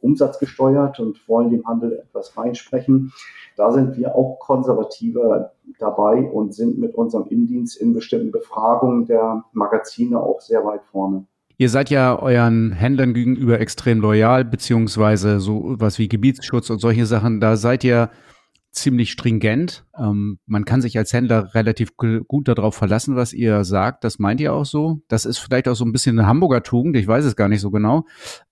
umsatzgesteuert 0.00 1.00
und 1.00 1.26
wollen 1.28 1.50
dem 1.50 1.66
Handel 1.66 1.92
etwas 1.98 2.36
reinsprechen. 2.36 3.12
Da 3.56 3.70
sind 3.72 3.96
wir 3.96 4.14
auch 4.14 4.38
konservativer 4.38 5.52
dabei 5.78 6.30
und 6.30 6.54
sind 6.54 6.78
mit 6.78 6.94
unserem 6.94 7.28
Innendienst 7.28 7.76
in 7.76 7.92
bestimmten 7.92 8.32
Befragungen 8.32 9.06
der 9.06 9.44
Magazine 9.52 10.18
auch 10.18 10.40
sehr 10.40 10.64
weit 10.64 10.84
vorne. 10.84 11.26
Ihr 11.62 11.68
seid 11.68 11.90
ja 11.90 12.18
euren 12.18 12.72
Händlern 12.72 13.14
gegenüber 13.14 13.60
extrem 13.60 14.00
loyal, 14.00 14.44
beziehungsweise 14.44 15.38
so 15.38 15.76
was 15.78 15.96
wie 16.00 16.08
Gebietsschutz 16.08 16.70
und 16.70 16.80
solche 16.80 17.06
Sachen. 17.06 17.38
Da 17.38 17.54
seid 17.54 17.84
ihr 17.84 18.10
ziemlich 18.72 19.12
stringent. 19.12 19.84
Ähm, 19.96 20.40
man 20.46 20.64
kann 20.64 20.80
sich 20.80 20.98
als 20.98 21.12
Händler 21.12 21.54
relativ 21.54 21.96
gut 21.96 22.48
darauf 22.48 22.74
verlassen, 22.74 23.14
was 23.14 23.32
ihr 23.32 23.62
sagt. 23.62 24.02
Das 24.02 24.18
meint 24.18 24.40
ihr 24.40 24.52
auch 24.52 24.64
so? 24.64 25.02
Das 25.06 25.24
ist 25.24 25.38
vielleicht 25.38 25.68
auch 25.68 25.76
so 25.76 25.84
ein 25.84 25.92
bisschen 25.92 26.18
eine 26.18 26.26
Hamburger 26.26 26.64
Tugend. 26.64 26.96
Ich 26.96 27.06
weiß 27.06 27.24
es 27.24 27.36
gar 27.36 27.46
nicht 27.46 27.60
so 27.60 27.70
genau. 27.70 28.06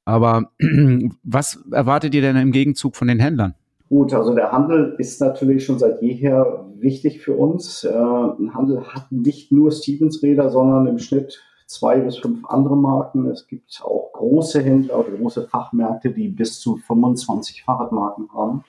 Aber 0.05 0.53
was 1.25 1.65
erwartet 1.73 2.15
ihr 2.15 2.23
denn 2.23 2.37
im 2.37 2.53
Gegenzug 2.53 2.95
von 2.95 3.09
den 3.09 3.19
Händlern? 3.19 3.57
Gut, 3.89 4.15
also 4.15 4.37
der 4.37 4.53
Handel 4.53 4.95
ist 4.99 5.21
natürlich 5.21 5.65
schon 5.65 5.81
seit 5.81 6.01
jeher 6.01 6.65
wichtig 6.79 7.23
für 7.23 7.35
uns. 7.35 7.83
Äh, 7.83 7.91
ein 7.91 8.55
Handel 8.55 8.85
hat 8.87 9.11
nicht 9.11 9.51
nur 9.51 9.73
Stevens-Räder, 9.73 10.49
sondern 10.51 10.87
im 10.87 11.01
Schnitt 11.01 11.43
zwei 11.71 12.01
bis 12.01 12.19
fünf 12.19 12.45
andere 12.47 12.77
Marken. 12.77 13.31
Es 13.31 13.47
gibt 13.47 13.81
auch 13.85 14.13
große 14.13 14.61
Händler 14.61 14.99
oder 14.99 15.17
große 15.17 15.47
Fachmärkte, 15.47 16.11
die 16.11 16.29
bis 16.29 16.61
zu 16.61 16.77
25 16.77 17.63
Fahrradmarken 17.63 18.29
haben. 18.35 18.65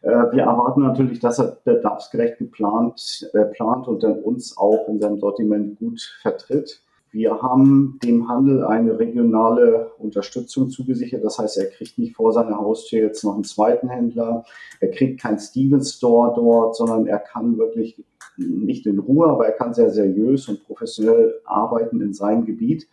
Äh, 0.00 0.32
wir 0.32 0.44
erwarten 0.44 0.82
natürlich, 0.82 1.20
dass 1.20 1.38
er 1.38 1.58
bedarfsgerecht 1.64 2.38
geplant 2.38 3.30
äh, 3.34 3.44
plant 3.44 3.88
und 3.88 4.02
dann 4.02 4.20
uns 4.22 4.56
auch 4.56 4.88
in 4.88 5.00
seinem 5.00 5.20
Sortiment 5.20 5.78
gut 5.78 6.00
vertritt. 6.22 6.82
Wir 7.14 7.40
haben 7.40 8.00
dem 8.02 8.28
Handel 8.28 8.64
eine 8.64 8.98
regionale 8.98 9.92
Unterstützung 9.98 10.68
zugesichert. 10.68 11.22
Das 11.22 11.38
heißt, 11.38 11.58
er 11.58 11.66
kriegt 11.66 11.96
nicht 11.96 12.16
vor 12.16 12.32
seiner 12.32 12.58
Haustür 12.58 13.02
jetzt 13.02 13.22
noch 13.22 13.34
einen 13.34 13.44
zweiten 13.44 13.88
Händler. 13.88 14.44
Er 14.80 14.90
kriegt 14.90 15.20
kein 15.20 15.38
Stevens 15.38 15.94
Store 15.94 16.32
dort, 16.34 16.74
sondern 16.74 17.06
er 17.06 17.20
kann 17.20 17.56
wirklich 17.56 18.04
nicht 18.36 18.84
in 18.86 18.98
Ruhe, 18.98 19.28
aber 19.28 19.46
er 19.46 19.52
kann 19.52 19.72
sehr 19.74 19.90
seriös 19.90 20.48
und 20.48 20.64
professionell 20.64 21.34
arbeiten 21.44 22.00
in 22.00 22.12
seinem 22.14 22.46
Gebiet. 22.46 22.88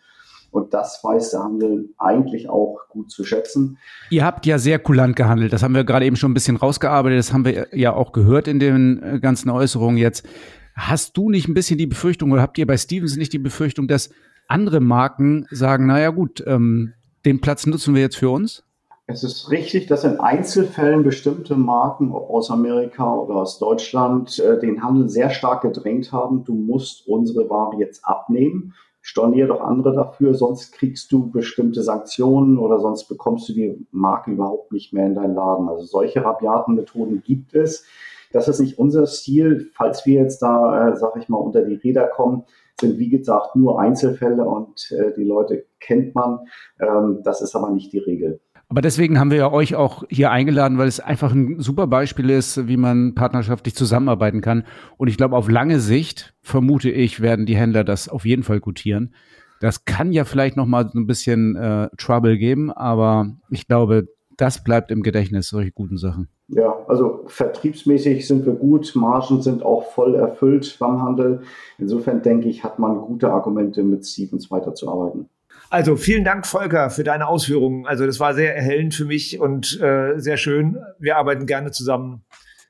Und 0.51 0.75
das 0.75 1.03
weiß 1.03 1.31
der 1.31 1.43
Handel 1.43 1.89
eigentlich 1.97 2.47
auch 2.47 2.81
gut 2.89 3.09
zu 3.09 3.23
schätzen. 3.23 3.79
Ihr 4.11 4.23
habt 4.23 4.45
ja 4.45 4.59
sehr 4.59 4.77
kulant 4.77 5.15
gehandelt. 5.15 5.51
Das 5.51 5.63
haben 5.63 5.73
wir 5.73 5.83
gerade 5.83 6.05
eben 6.05 6.17
schon 6.17 6.29
ein 6.29 6.35
bisschen 6.35 6.57
rausgearbeitet. 6.57 7.17
Das 7.17 7.33
haben 7.33 7.45
wir 7.45 7.75
ja 7.75 7.95
auch 7.95 8.11
gehört 8.11 8.47
in 8.47 8.59
den 8.59 9.01
äh, 9.01 9.19
ganzen 9.19 9.49
Äußerungen 9.49 9.97
jetzt. 9.97 10.27
Hast 10.75 11.17
du 11.17 11.29
nicht 11.29 11.47
ein 11.47 11.53
bisschen 11.53 11.77
die 11.77 11.87
Befürchtung 11.87 12.31
oder 12.31 12.41
habt 12.41 12.57
ihr 12.57 12.67
bei 12.67 12.77
Stevens 12.77 13.17
nicht 13.17 13.33
die 13.33 13.39
Befürchtung, 13.39 13.87
dass 13.87 14.09
andere 14.47 14.79
Marken 14.79 15.47
sagen, 15.51 15.87
naja 15.87 16.09
gut, 16.09 16.43
ähm, 16.45 16.93
den 17.25 17.41
Platz 17.41 17.65
nutzen 17.65 17.93
wir 17.93 18.01
jetzt 18.01 18.17
für 18.17 18.29
uns? 18.29 18.63
Es 19.07 19.23
ist 19.23 19.51
richtig, 19.51 19.87
dass 19.87 20.03
in 20.03 20.19
Einzelfällen 20.19 21.03
bestimmte 21.03 21.55
Marken 21.55 22.11
aus 22.13 22.49
Amerika 22.49 23.13
oder 23.13 23.35
aus 23.35 23.59
Deutschland 23.59 24.39
äh, 24.39 24.59
den 24.59 24.81
Handel 24.83 25.09
sehr 25.09 25.29
stark 25.29 25.61
gedrängt 25.63 26.11
haben. 26.11 26.45
Du 26.45 26.53
musst 26.53 27.07
unsere 27.07 27.49
Ware 27.49 27.77
jetzt 27.77 28.05
abnehmen. 28.05 28.73
Stornier 29.01 29.47
doch 29.47 29.61
andere 29.61 29.95
dafür, 29.95 30.35
sonst 30.35 30.73
kriegst 30.73 31.11
du 31.11 31.29
bestimmte 31.31 31.81
Sanktionen 31.81 32.59
oder 32.59 32.79
sonst 32.79 33.05
bekommst 33.05 33.49
du 33.49 33.53
die 33.53 33.85
Marke 33.91 34.31
überhaupt 34.31 34.71
nicht 34.71 34.93
mehr 34.93 35.07
in 35.07 35.15
deinen 35.15 35.33
Laden. 35.33 35.67
Also 35.67 35.85
solche 35.85 36.23
rabiaten 36.23 36.75
Methoden 36.75 37.23
gibt 37.25 37.55
es. 37.55 37.85
Das 38.31 38.47
ist 38.47 38.59
nicht 38.59 38.79
unser 38.79 39.05
Stil. 39.07 39.69
Falls 39.73 40.05
wir 40.05 40.21
jetzt 40.21 40.41
da, 40.41 40.89
äh, 40.89 40.95
sag 40.97 41.15
ich 41.17 41.29
mal, 41.29 41.37
unter 41.37 41.63
die 41.63 41.75
Räder 41.75 42.07
kommen, 42.07 42.43
sind 42.79 42.97
wie 42.97 43.09
gesagt 43.09 43.55
nur 43.55 43.79
Einzelfälle 43.79 44.45
und 44.45 44.91
äh, 44.91 45.13
die 45.15 45.23
Leute 45.23 45.65
kennt 45.79 46.15
man. 46.15 46.39
Ähm, 46.79 47.19
das 47.23 47.41
ist 47.41 47.55
aber 47.55 47.71
nicht 47.71 47.93
die 47.93 47.99
Regel. 47.99 48.39
Aber 48.71 48.81
deswegen 48.81 49.19
haben 49.19 49.31
wir 49.31 49.37
ja 49.37 49.51
euch 49.51 49.75
auch 49.75 50.05
hier 50.09 50.31
eingeladen, 50.31 50.77
weil 50.77 50.87
es 50.87 51.01
einfach 51.01 51.33
ein 51.33 51.59
super 51.59 51.87
Beispiel 51.87 52.29
ist, 52.29 52.69
wie 52.69 52.77
man 52.77 53.15
partnerschaftlich 53.15 53.75
zusammenarbeiten 53.75 54.39
kann. 54.39 54.63
Und 54.95 55.09
ich 55.09 55.17
glaube, 55.17 55.35
auf 55.35 55.49
lange 55.49 55.81
Sicht, 55.81 56.33
vermute 56.41 56.89
ich, 56.89 57.21
werden 57.21 57.45
die 57.45 57.57
Händler 57.57 57.83
das 57.83 58.07
auf 58.07 58.25
jeden 58.25 58.43
Fall 58.43 58.61
gutieren. 58.61 59.13
Das 59.59 59.83
kann 59.83 60.13
ja 60.13 60.23
vielleicht 60.23 60.55
noch 60.55 60.65
mal 60.67 60.89
so 60.89 60.97
ein 60.97 61.05
bisschen 61.05 61.57
äh, 61.57 61.89
Trouble 61.97 62.37
geben, 62.37 62.71
aber 62.71 63.35
ich 63.49 63.67
glaube, 63.67 64.07
das 64.37 64.63
bleibt 64.63 64.89
im 64.89 65.03
Gedächtnis, 65.03 65.49
solche 65.49 65.71
guten 65.71 65.97
Sachen. 65.97 66.29
Ja, 66.53 66.77
also 66.87 67.23
vertriebsmäßig 67.27 68.27
sind 68.27 68.45
wir 68.45 68.53
gut, 68.53 68.93
Margen 68.93 69.41
sind 69.41 69.63
auch 69.63 69.91
voll 69.91 70.15
erfüllt 70.15 70.75
beim 70.79 71.01
Handel. 71.01 71.43
Insofern 71.77 72.21
denke 72.21 72.49
ich, 72.49 72.63
hat 72.63 72.77
man 72.77 72.99
gute 72.99 73.31
Argumente, 73.31 73.83
mit 73.83 74.05
Stevens 74.05 74.51
weiterzuarbeiten. 74.51 75.29
Also 75.69 75.95
vielen 75.95 76.25
Dank, 76.25 76.45
Volker, 76.45 76.89
für 76.89 77.05
deine 77.05 77.27
Ausführungen. 77.27 77.85
Also 77.85 78.05
das 78.05 78.19
war 78.19 78.33
sehr 78.33 78.53
erhellend 78.53 78.93
für 78.93 79.05
mich 79.05 79.39
und 79.39 79.79
äh, 79.81 80.19
sehr 80.19 80.35
schön. 80.35 80.77
Wir 80.99 81.15
arbeiten 81.15 81.45
gerne 81.45 81.71
zusammen. 81.71 82.25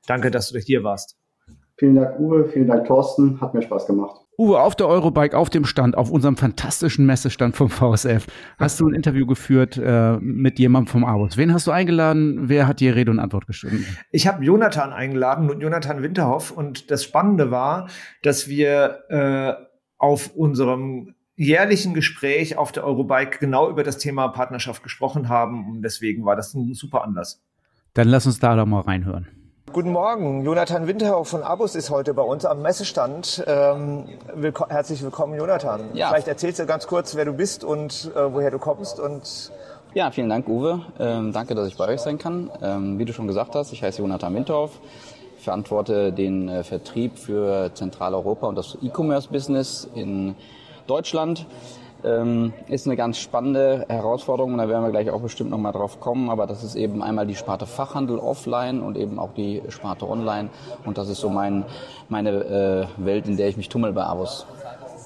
Danke, 0.05 0.29
dass 0.29 0.51
du 0.51 0.59
hier 0.59 0.83
warst. 0.83 1.17
Vielen 1.77 1.95
Dank, 1.95 2.19
Uwe. 2.19 2.49
Vielen 2.49 2.67
Dank, 2.67 2.85
Thorsten. 2.85 3.41
Hat 3.41 3.55
mir 3.55 3.63
Spaß 3.63 3.87
gemacht. 3.87 4.21
Uwe, 4.41 4.59
auf 4.59 4.75
der 4.75 4.87
Eurobike, 4.87 5.37
auf 5.37 5.51
dem 5.51 5.65
Stand, 5.65 5.95
auf 5.95 6.09
unserem 6.09 6.35
fantastischen 6.35 7.05
Messestand 7.05 7.55
vom 7.55 7.69
VSF, 7.69 8.25
hast 8.57 8.79
du 8.79 8.87
ein 8.87 8.95
Interview 8.95 9.27
geführt 9.27 9.77
äh, 9.77 10.17
mit 10.17 10.57
jemandem 10.57 10.87
vom 10.87 11.05
Abus. 11.05 11.37
Wen 11.37 11.53
hast 11.53 11.67
du 11.67 11.71
eingeladen? 11.71 12.49
Wer 12.49 12.65
hat 12.67 12.79
dir 12.79 12.95
Rede 12.95 13.11
und 13.11 13.19
Antwort 13.19 13.45
geschrieben? 13.45 13.85
Ich 14.09 14.25
habe 14.25 14.43
Jonathan 14.43 14.93
eingeladen, 14.93 15.61
Jonathan 15.61 16.01
Winterhoff. 16.01 16.49
Und 16.49 16.89
das 16.89 17.03
Spannende 17.03 17.51
war, 17.51 17.87
dass 18.23 18.47
wir 18.47 19.03
äh, 19.09 19.63
auf 19.99 20.35
unserem 20.35 21.13
jährlichen 21.35 21.93
Gespräch 21.93 22.57
auf 22.57 22.71
der 22.71 22.83
Eurobike 22.83 23.37
genau 23.37 23.69
über 23.69 23.83
das 23.83 23.99
Thema 23.99 24.29
Partnerschaft 24.29 24.81
gesprochen 24.81 25.29
haben. 25.29 25.69
Und 25.69 25.83
deswegen 25.83 26.25
war 26.25 26.35
das 26.35 26.55
ein 26.55 26.73
super 26.73 27.03
Anlass. 27.03 27.43
Dann 27.93 28.07
lass 28.07 28.25
uns 28.25 28.39
da 28.39 28.55
doch 28.55 28.65
mal 28.65 28.81
reinhören. 28.81 29.27
Guten 29.73 29.93
Morgen, 29.93 30.43
Jonathan 30.43 30.85
Winterhoff 30.85 31.29
von 31.29 31.43
Abus 31.43 31.75
ist 31.75 31.89
heute 31.91 32.13
bei 32.13 32.23
uns 32.23 32.43
am 32.43 32.61
Messestand. 32.61 33.41
Ähm, 33.47 34.03
willko 34.33 34.67
herzlich 34.67 35.01
willkommen, 35.01 35.37
Jonathan. 35.37 35.91
Ja. 35.93 36.09
Vielleicht 36.09 36.27
erzählst 36.27 36.59
du 36.59 36.65
ganz 36.65 36.87
kurz, 36.87 37.15
wer 37.15 37.23
du 37.23 37.31
bist 37.31 37.63
und 37.63 38.11
äh, 38.13 38.33
woher 38.33 38.51
du 38.51 38.59
kommst 38.59 38.99
und 38.99 39.51
ja, 39.93 40.11
vielen 40.11 40.27
Dank, 40.27 40.49
Uwe. 40.49 40.81
Ähm, 40.99 41.31
danke, 41.31 41.55
dass 41.55 41.69
ich 41.69 41.77
bei 41.77 41.87
euch 41.87 42.01
sein 42.01 42.17
kann. 42.17 42.51
Ähm, 42.61 42.99
wie 42.99 43.05
du 43.05 43.13
schon 43.13 43.27
gesagt 43.27 43.55
hast, 43.55 43.71
ich 43.71 43.81
heiße 43.81 44.01
Jonathan 44.01 44.35
Winterhoff, 44.35 44.71
verantworte 45.37 46.11
den 46.11 46.49
äh, 46.49 46.63
Vertrieb 46.63 47.17
für 47.17 47.73
Zentraleuropa 47.73 48.47
und 48.47 48.55
das 48.55 48.77
E-Commerce-Business 48.81 49.87
in 49.95 50.35
Deutschland. 50.85 51.45
Ähm, 52.03 52.53
ist 52.67 52.87
eine 52.87 52.95
ganz 52.95 53.19
spannende 53.19 53.85
Herausforderung 53.87 54.53
und 54.53 54.57
da 54.57 54.67
werden 54.67 54.83
wir 54.83 54.91
gleich 54.91 55.11
auch 55.11 55.21
bestimmt 55.21 55.51
nochmal 55.51 55.71
drauf 55.71 55.99
kommen, 55.99 56.29
aber 56.29 56.47
das 56.47 56.63
ist 56.63 56.75
eben 56.75 57.03
einmal 57.03 57.27
die 57.27 57.35
Sparte 57.35 57.65
Fachhandel 57.65 58.17
offline 58.17 58.81
und 58.81 58.97
eben 58.97 59.19
auch 59.19 59.33
die 59.33 59.61
Sparte 59.69 60.09
online 60.09 60.49
und 60.85 60.97
das 60.97 61.09
ist 61.09 61.19
so 61.19 61.29
mein, 61.29 61.65
meine 62.09 62.29
äh, 62.97 63.05
Welt, 63.05 63.27
in 63.27 63.37
der 63.37 63.49
ich 63.49 63.57
mich 63.57 63.69
tummel 63.69 63.93
bei 63.93 64.03
Avos. 64.03 64.47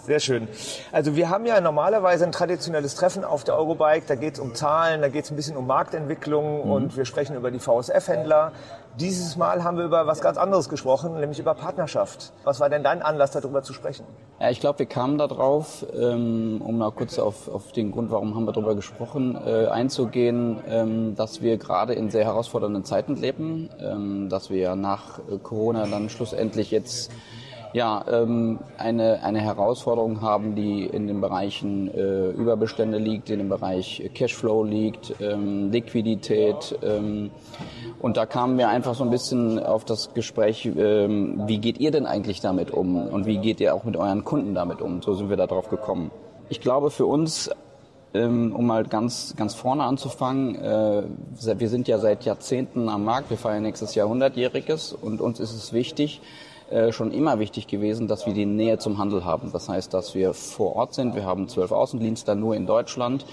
Sehr 0.06 0.20
schön. 0.20 0.48
Also 0.92 1.16
wir 1.16 1.32
haben 1.32 1.48
ja 1.48 1.60
normalerweise 1.60 2.26
ein 2.26 2.32
traditionelles 2.32 2.94
Treffen 2.94 3.24
auf 3.24 3.44
der 3.44 3.58
Eurobike. 3.58 4.04
Da 4.08 4.14
geht 4.14 4.36
es 4.36 4.40
um 4.40 4.54
Zahlen, 4.54 5.02
da 5.02 5.10
geht 5.10 5.26
es 5.26 5.32
ein 5.32 5.36
bisschen 5.36 5.58
um 5.58 5.66
Marktentwicklung 5.66 6.64
mhm. 6.64 6.72
und 6.72 6.98
wir 6.98 7.06
sprechen 7.06 7.36
über 7.36 7.50
die 7.50 7.58
VSF-Händler. 7.58 8.52
Dieses 9.00 9.36
Mal 9.36 9.64
haben 9.64 9.78
wir 9.78 9.84
über 9.84 10.06
was 10.06 10.22
ganz 10.22 10.38
anderes 10.38 10.70
gesprochen, 10.70 11.20
nämlich 11.20 11.40
über 11.40 11.56
Partnerschaft. 11.56 12.32
Was 12.44 12.60
war 12.60 12.70
denn 12.70 12.84
dein 12.84 13.02
Anlass, 13.02 13.32
darüber 13.32 13.64
zu 13.64 13.74
sprechen? 13.74 14.06
Ja, 14.40 14.52
ich 14.52 14.60
glaube, 14.60 14.80
wir 14.80 14.86
kamen 14.86 15.18
darauf, 15.18 15.84
ähm, 15.94 16.62
um 16.64 16.78
mal 16.78 16.92
kurz 16.92 17.18
auf, 17.18 17.48
auf 17.48 17.72
den 17.72 17.92
Grund, 17.92 18.12
warum 18.12 18.36
haben 18.36 18.46
wir 18.46 18.54
darüber 18.54 18.76
gesprochen, 18.76 19.36
äh, 19.44 19.68
einzugehen, 19.68 20.60
ähm, 20.70 21.16
dass 21.16 21.42
wir 21.42 21.58
gerade 21.58 21.96
in 21.96 22.12
sehr 22.12 22.26
herausfordernden 22.26 22.86
Zeiten 22.86 23.16
leben, 23.16 23.70
ähm, 23.82 24.30
dass 24.30 24.52
wir 24.52 24.76
nach 24.76 25.20
Corona 25.42 25.88
dann 25.88 26.10
schlussendlich 26.10 26.70
jetzt 26.70 27.12
ja, 27.76 28.06
ähm, 28.10 28.60
eine, 28.78 29.22
eine 29.22 29.42
Herausforderung 29.42 30.22
haben, 30.22 30.56
die 30.56 30.86
in 30.86 31.08
den 31.08 31.20
Bereichen 31.20 31.94
äh, 31.94 32.30
Überbestände 32.30 32.98
liegt, 32.98 33.30
in 33.30 33.40
dem 33.40 33.50
Bereich 33.50 34.10
Cashflow 34.14 34.64
liegt, 34.64 35.16
ähm, 35.20 35.72
Liquidität. 35.74 36.80
Ähm, 36.82 37.32
und 38.00 38.16
da 38.16 38.26
kamen 38.26 38.58
wir 38.58 38.70
einfach 38.70 38.96
so 38.96 39.04
ein 39.04 39.10
bisschen 39.10 39.60
auf 39.60 39.84
das 39.84 40.14
Gespräch, 40.14 40.66
ähm, 40.66 41.42
wie 41.48 41.58
geht 41.58 41.78
ihr 41.78 41.92
denn 41.92 42.06
eigentlich 42.06 42.40
damit 42.40 42.72
um 42.72 42.96
und 42.96 43.26
wie 43.26 43.40
geht 43.40 43.60
ihr 43.60 43.76
auch 43.76 43.84
mit 43.84 43.98
euren 43.98 44.24
Kunden 44.24 44.56
damit 44.56 44.82
um? 44.82 45.02
So 45.02 45.14
sind 45.14 45.30
wir 45.30 45.36
da 45.36 45.46
drauf 45.46 45.68
gekommen. 45.68 46.12
Ich 46.48 46.62
glaube, 46.62 46.92
für 46.92 47.06
uns 47.06 47.52
ähm, 48.14 48.56
um 48.56 48.66
mal 48.68 48.86
ganz, 48.86 49.34
ganz 49.36 49.54
vorne 49.54 49.84
anzufangen, 49.84 50.56
äh, 50.56 51.04
wir 51.60 51.68
sind 51.68 51.90
ja 51.90 51.98
seit 51.98 52.24
Jahrzehnten 52.24 52.88
am 52.88 53.04
Markt, 53.04 53.32
wir 53.32 53.38
feiern 53.38 53.64
nächstes 53.64 53.96
Jahr 53.96 54.08
100-jähriges 54.08 54.96
und 54.96 55.20
uns 55.20 55.42
ist 55.42 55.54
es 55.54 55.74
wichtig, 55.74 56.22
äh, 56.70 56.92
schon 56.92 57.12
immer 57.12 57.40
wichtig 57.40 57.68
gewesen, 57.68 58.08
dass 58.08 58.26
wir 58.26 58.34
die 58.34 58.48
Nähe 58.48 58.80
zum 58.80 58.98
Handel 58.98 59.24
haben. 59.24 59.52
Das 59.52 59.70
heißt, 59.70 59.94
dass 59.94 60.16
wir 60.16 60.34
vor 60.34 60.76
Ort 60.76 60.96
sind. 60.96 61.16
Wir 61.16 61.24
haben 61.24 61.48
zwölf 61.48 61.72
Außendienste 61.72 62.36
nur 62.36 62.56
in 62.56 62.66
Deutschland, 62.66 63.26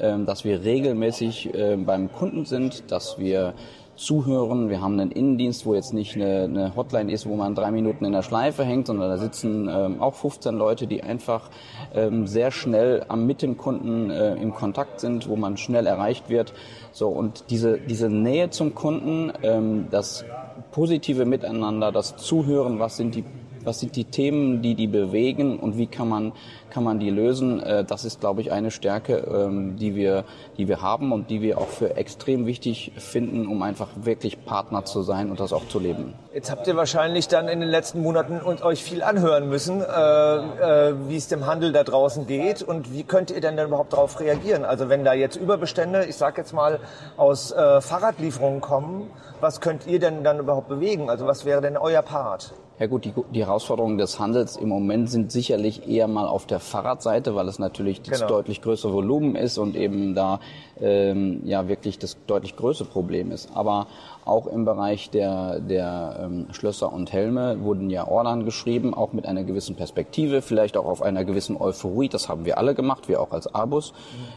ähm, 0.00 0.26
dass 0.26 0.44
wir 0.44 0.64
regelmäßig 0.64 1.54
äh, 1.54 1.76
beim 1.76 2.10
Kunden 2.10 2.46
sind, 2.46 2.90
dass 2.90 3.18
wir 3.18 3.54
zuhören. 4.00 4.70
Wir 4.70 4.80
haben 4.80 4.98
einen 4.98 5.10
Innendienst, 5.10 5.66
wo 5.66 5.74
jetzt 5.74 5.92
nicht 5.92 6.16
eine, 6.16 6.44
eine 6.44 6.76
Hotline 6.76 7.12
ist, 7.12 7.26
wo 7.26 7.36
man 7.36 7.54
drei 7.54 7.70
Minuten 7.70 8.04
in 8.04 8.12
der 8.12 8.22
Schleife 8.22 8.64
hängt, 8.64 8.86
sondern 8.86 9.10
da 9.10 9.18
sitzen 9.18 9.68
ähm, 9.68 10.00
auch 10.00 10.14
15 10.14 10.54
Leute, 10.54 10.86
die 10.86 11.02
einfach 11.02 11.50
ähm, 11.94 12.26
sehr 12.26 12.50
schnell 12.50 13.04
am 13.08 13.26
mit 13.26 13.42
dem 13.42 13.58
Kunden 13.58 14.10
äh, 14.10 14.34
im 14.36 14.54
Kontakt 14.54 15.00
sind, 15.00 15.28
wo 15.28 15.36
man 15.36 15.58
schnell 15.58 15.86
erreicht 15.86 16.30
wird. 16.30 16.54
So 16.92 17.08
und 17.08 17.50
diese 17.50 17.78
diese 17.78 18.08
Nähe 18.08 18.50
zum 18.50 18.74
Kunden, 18.74 19.32
ähm, 19.42 19.88
das 19.90 20.24
positive 20.72 21.26
Miteinander, 21.26 21.92
das 21.92 22.16
Zuhören, 22.16 22.78
was 22.78 22.96
sind 22.96 23.14
die 23.14 23.24
was 23.64 23.80
sind 23.80 23.96
die 23.96 24.04
Themen, 24.04 24.62
die 24.62 24.74
die 24.74 24.86
bewegen 24.86 25.58
und 25.58 25.76
wie 25.76 25.86
kann 25.86 26.08
man 26.08 26.32
kann 26.70 26.84
man 26.84 27.00
die 27.00 27.10
lösen? 27.10 27.60
Äh, 27.60 27.84
das 27.84 28.04
ist, 28.04 28.20
glaube 28.20 28.40
ich, 28.40 28.52
eine 28.52 28.70
Stärke, 28.70 29.16
ähm, 29.16 29.76
die 29.76 29.94
wir 29.94 30.24
die 30.56 30.68
wir 30.68 30.80
haben 30.82 31.12
und 31.12 31.30
die 31.30 31.42
wir 31.42 31.58
auch 31.58 31.68
für 31.68 31.96
extrem 31.96 32.46
wichtig 32.46 32.92
finden, 32.96 33.46
um 33.46 33.62
einfach 33.62 33.88
wirklich 33.96 34.44
Partner 34.44 34.84
zu 34.84 35.02
sein 35.02 35.30
und 35.30 35.40
das 35.40 35.52
auch 35.52 35.66
zu 35.68 35.78
leben. 35.78 36.14
Jetzt 36.32 36.50
habt 36.50 36.66
ihr 36.66 36.76
wahrscheinlich 36.76 37.28
dann 37.28 37.48
in 37.48 37.60
den 37.60 37.68
letzten 37.68 38.02
Monaten 38.02 38.40
und 38.40 38.62
euch 38.62 38.84
viel 38.84 39.02
anhören 39.02 39.48
müssen, 39.48 39.80
äh, 39.80 39.84
äh, 39.84 40.94
wie 41.08 41.16
es 41.16 41.28
dem 41.28 41.46
Handel 41.46 41.72
da 41.72 41.82
draußen 41.82 42.26
geht 42.26 42.62
und 42.62 42.94
wie 42.94 43.02
könnt 43.02 43.30
ihr 43.30 43.40
denn 43.40 43.56
dann 43.56 43.68
überhaupt 43.68 43.92
darauf 43.92 44.20
reagieren? 44.20 44.64
Also 44.64 44.88
wenn 44.88 45.04
da 45.04 45.12
jetzt 45.12 45.36
Überbestände, 45.36 46.04
ich 46.04 46.16
sage 46.16 46.40
jetzt 46.40 46.52
mal 46.52 46.78
aus 47.16 47.52
Fahrradlieferungen 47.52 48.60
kommen, 48.60 49.10
was 49.40 49.60
könnt 49.60 49.86
ihr 49.86 49.98
denn 49.98 50.22
dann 50.22 50.38
überhaupt 50.38 50.68
bewegen? 50.68 51.10
Also 51.10 51.26
was 51.26 51.44
wäre 51.44 51.60
denn 51.60 51.76
euer 51.76 52.02
Part? 52.02 52.54
Ja 52.80 52.86
gut, 52.86 53.04
die, 53.04 53.12
die 53.34 53.44
Herausforderungen 53.44 53.98
des 53.98 54.18
Handels 54.18 54.56
im 54.56 54.70
Moment 54.70 55.10
sind 55.10 55.30
sicherlich 55.30 55.86
eher 55.86 56.08
mal 56.08 56.26
auf 56.26 56.46
der 56.46 56.60
Fahrradseite, 56.60 57.34
weil 57.34 57.46
es 57.46 57.58
natürlich 57.58 58.00
das 58.00 58.20
genau. 58.20 58.32
deutlich 58.32 58.62
größere 58.62 58.90
Volumen 58.90 59.36
ist 59.36 59.58
und 59.58 59.76
eben 59.76 60.14
da 60.14 60.40
ähm, 60.80 61.42
ja 61.44 61.68
wirklich 61.68 61.98
das 61.98 62.16
deutlich 62.26 62.56
größere 62.56 62.88
Problem 62.88 63.32
ist. 63.32 63.50
Aber 63.54 63.86
auch 64.30 64.46
im 64.46 64.64
Bereich 64.64 65.10
der, 65.10 65.58
der 65.58 66.20
ähm, 66.22 66.46
Schlösser 66.52 66.92
und 66.92 67.12
Helme 67.12 67.62
wurden 67.62 67.90
ja 67.90 68.06
Ordern 68.06 68.44
geschrieben, 68.44 68.94
auch 68.94 69.12
mit 69.12 69.26
einer 69.26 69.42
gewissen 69.42 69.74
Perspektive, 69.74 70.40
vielleicht 70.40 70.76
auch 70.76 70.86
auf 70.86 71.02
einer 71.02 71.24
gewissen 71.24 71.56
Euphorie. 71.60 72.08
Das 72.08 72.28
haben 72.28 72.44
wir 72.44 72.56
alle 72.56 72.74
gemacht, 72.74 73.08
wir 73.08 73.20
auch 73.20 73.32
als 73.32 73.52
Abus. 73.52 73.92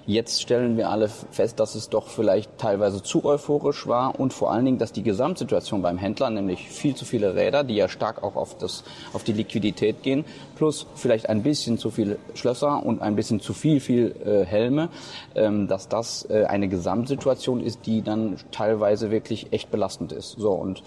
Jetzt 0.08 0.42
stellen 0.42 0.78
wir 0.78 0.90
alle 0.90 1.08
fest, 1.08 1.60
dass 1.60 1.76
es 1.76 1.90
doch 1.90 2.08
vielleicht 2.08 2.58
teilweise 2.58 3.04
zu 3.04 3.24
euphorisch 3.24 3.88
war 3.88 4.20
und 4.20 4.34
vor 4.34 4.52
allen 4.52 4.66
Dingen, 4.66 4.80
dass 4.80 4.92
die 4.92 5.04
Gesamtsituation 5.04 5.84
beim 5.84 6.00
Händler, 6.00 6.32
nämlich 6.32 6.68
viel 6.68 6.96
zu 6.96 7.06
viele 7.06 7.36
Räder, 7.36 7.64
die 7.64 7.76
ja 7.76 7.88
stark 7.88 8.24
auch 8.24 8.36
auf, 8.36 8.58
das, 8.58 8.84
auf 9.14 9.24
die 9.24 9.34
Liquidität 9.34 10.02
gehen, 10.02 10.26
plus 10.56 10.88
vielleicht 10.96 11.30
ein 11.30 11.44
bisschen 11.44 11.78
zu 11.78 11.92
viele 11.92 12.18
Schlösser 12.34 12.84
und 12.84 13.04
ein 13.04 13.16
bisschen 13.16 13.40
zu 13.40 13.54
viel, 13.54 13.80
viel 13.80 14.16
äh, 14.26 14.44
Helme, 14.44 14.90
ähm, 15.36 15.68
dass 15.68 15.88
das 15.88 16.28
äh, 16.30 16.46
eine 16.46 16.68
Gesamtsituation 16.68 17.62
ist, 17.62 17.86
die 17.86 18.02
dann 18.02 18.38
teilweise 18.52 19.12
wirklich 19.12 19.54
echt 19.54 19.70
belastend 19.70 19.83
ist. 20.12 20.36
So 20.38 20.52
und 20.52 20.84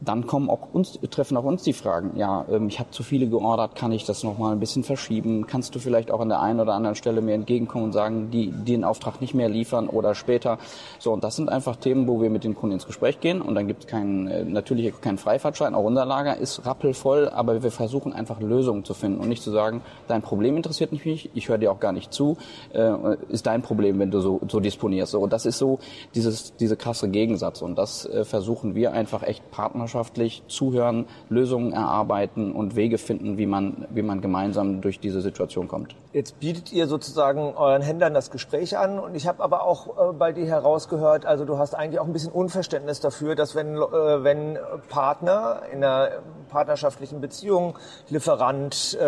dann 0.00 0.26
kommen 0.26 0.48
auch 0.50 0.72
uns, 0.72 0.98
treffen 1.10 1.36
auch 1.36 1.44
uns 1.44 1.62
die 1.62 1.72
Fragen. 1.72 2.12
Ja, 2.16 2.44
ähm, 2.50 2.68
ich 2.68 2.78
habe 2.78 2.90
zu 2.90 3.02
viele 3.02 3.28
geordert, 3.28 3.74
kann 3.74 3.92
ich 3.92 4.04
das 4.04 4.22
nochmal 4.22 4.52
ein 4.52 4.60
bisschen 4.60 4.84
verschieben? 4.84 5.46
Kannst 5.46 5.74
du 5.74 5.78
vielleicht 5.78 6.10
auch 6.10 6.20
an 6.20 6.28
der 6.28 6.40
einen 6.40 6.60
oder 6.60 6.74
anderen 6.74 6.96
Stelle 6.96 7.20
mir 7.20 7.34
entgegenkommen 7.34 7.86
und 7.86 7.92
sagen, 7.92 8.30
die, 8.30 8.50
den 8.50 8.84
Auftrag 8.84 9.20
nicht 9.20 9.34
mehr 9.34 9.48
liefern 9.48 9.88
oder 9.88 10.14
später? 10.14 10.58
So, 10.98 11.12
und 11.12 11.24
das 11.24 11.36
sind 11.36 11.48
einfach 11.48 11.76
Themen, 11.76 12.06
wo 12.06 12.20
wir 12.20 12.30
mit 12.30 12.44
den 12.44 12.54
Kunden 12.54 12.74
ins 12.74 12.86
Gespräch 12.86 13.20
gehen 13.20 13.42
und 13.42 13.54
dann 13.54 13.66
gibt 13.66 13.84
es 13.84 13.86
keinen, 13.88 14.28
äh, 14.28 14.44
natürlich 14.44 15.00
keinen 15.00 15.18
Freifahrtschein, 15.18 15.74
auch 15.74 15.84
unser 15.84 16.04
Lager 16.04 16.36
ist 16.36 16.64
rappelvoll, 16.64 17.28
aber 17.28 17.62
wir 17.62 17.72
versuchen 17.72 18.12
einfach 18.12 18.40
Lösungen 18.40 18.84
zu 18.84 18.94
finden 18.94 19.20
und 19.20 19.28
nicht 19.28 19.42
zu 19.42 19.50
sagen, 19.50 19.82
dein 20.06 20.22
Problem 20.22 20.56
interessiert 20.56 20.92
mich 20.92 20.98
ich 21.08 21.48
höre 21.48 21.58
dir 21.58 21.72
auch 21.72 21.80
gar 21.80 21.92
nicht 21.92 22.12
zu, 22.12 22.36
äh, 22.72 23.16
ist 23.28 23.46
dein 23.46 23.62
Problem, 23.62 23.98
wenn 23.98 24.10
du 24.10 24.20
so, 24.20 24.40
so 24.48 24.60
disponierst. 24.60 25.12
So, 25.12 25.20
und 25.20 25.32
das 25.32 25.46
ist 25.46 25.58
so 25.58 25.78
dieses, 26.14 26.54
diese 26.56 26.76
krasse 26.76 27.08
Gegensatz 27.08 27.62
und 27.62 27.76
das 27.76 28.06
äh, 28.06 28.24
versuchen 28.24 28.74
wir 28.74 28.92
einfach 28.92 29.22
echt 29.22 29.50
Partner 29.50 29.87
partnerschaftlich 29.88 30.42
zuhören, 30.48 31.06
Lösungen 31.30 31.72
erarbeiten 31.72 32.52
und 32.52 32.76
Wege 32.76 32.98
finden, 32.98 33.38
wie 33.38 33.46
man, 33.46 33.86
wie 33.90 34.02
man 34.02 34.20
gemeinsam 34.20 34.82
durch 34.82 35.00
diese 35.00 35.22
Situation 35.22 35.66
kommt. 35.66 35.96
Jetzt 36.12 36.40
bietet 36.40 36.72
ihr 36.72 36.86
sozusagen 36.86 37.54
euren 37.56 37.80
Händlern 37.80 38.12
das 38.12 38.30
Gespräch 38.30 38.76
an 38.76 38.98
und 38.98 39.14
ich 39.14 39.26
habe 39.26 39.42
aber 39.42 39.62
auch 39.62 40.10
äh, 40.10 40.12
bei 40.12 40.32
dir 40.32 40.46
herausgehört, 40.46 41.24
also 41.24 41.46
du 41.46 41.56
hast 41.58 41.74
eigentlich 41.74 42.00
auch 42.00 42.06
ein 42.06 42.12
bisschen 42.12 42.32
Unverständnis 42.32 43.00
dafür, 43.00 43.34
dass 43.34 43.54
wenn, 43.54 43.76
äh, 43.76 43.80
wenn 44.24 44.58
Partner 44.90 45.62
in 45.72 45.82
einer 45.82 46.10
partnerschaftlichen 46.50 47.20
Beziehung, 47.20 47.78
Lieferant, 48.10 48.96
äh, 49.00 49.04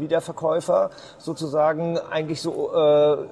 Wiederverkäufer 0.00 0.90
sozusagen 1.18 1.98
eigentlich 1.98 2.40
so 2.40 2.70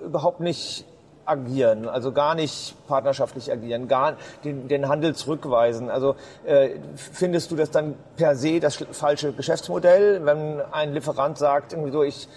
überhaupt 0.04 0.40
nicht 0.40 0.84
agieren, 1.24 1.88
also 1.88 2.12
gar 2.12 2.34
nicht 2.34 2.74
partnerschaftlich 2.88 3.52
agieren, 3.52 3.88
gar 3.88 4.16
den, 4.44 4.68
den 4.68 4.88
Handel 4.88 5.14
zurückweisen. 5.14 5.90
Also 5.90 6.16
äh, 6.44 6.70
findest 6.94 7.50
du 7.50 7.56
das 7.56 7.70
dann 7.70 7.94
per 8.16 8.36
se 8.36 8.60
das 8.60 8.76
falsche 8.92 9.32
Geschäftsmodell, 9.32 10.24
wenn 10.24 10.60
ein 10.72 10.92
Lieferant 10.92 11.38
sagt, 11.38 11.72
irgendwie 11.72 11.92
so, 11.92 12.02
ich 12.02 12.28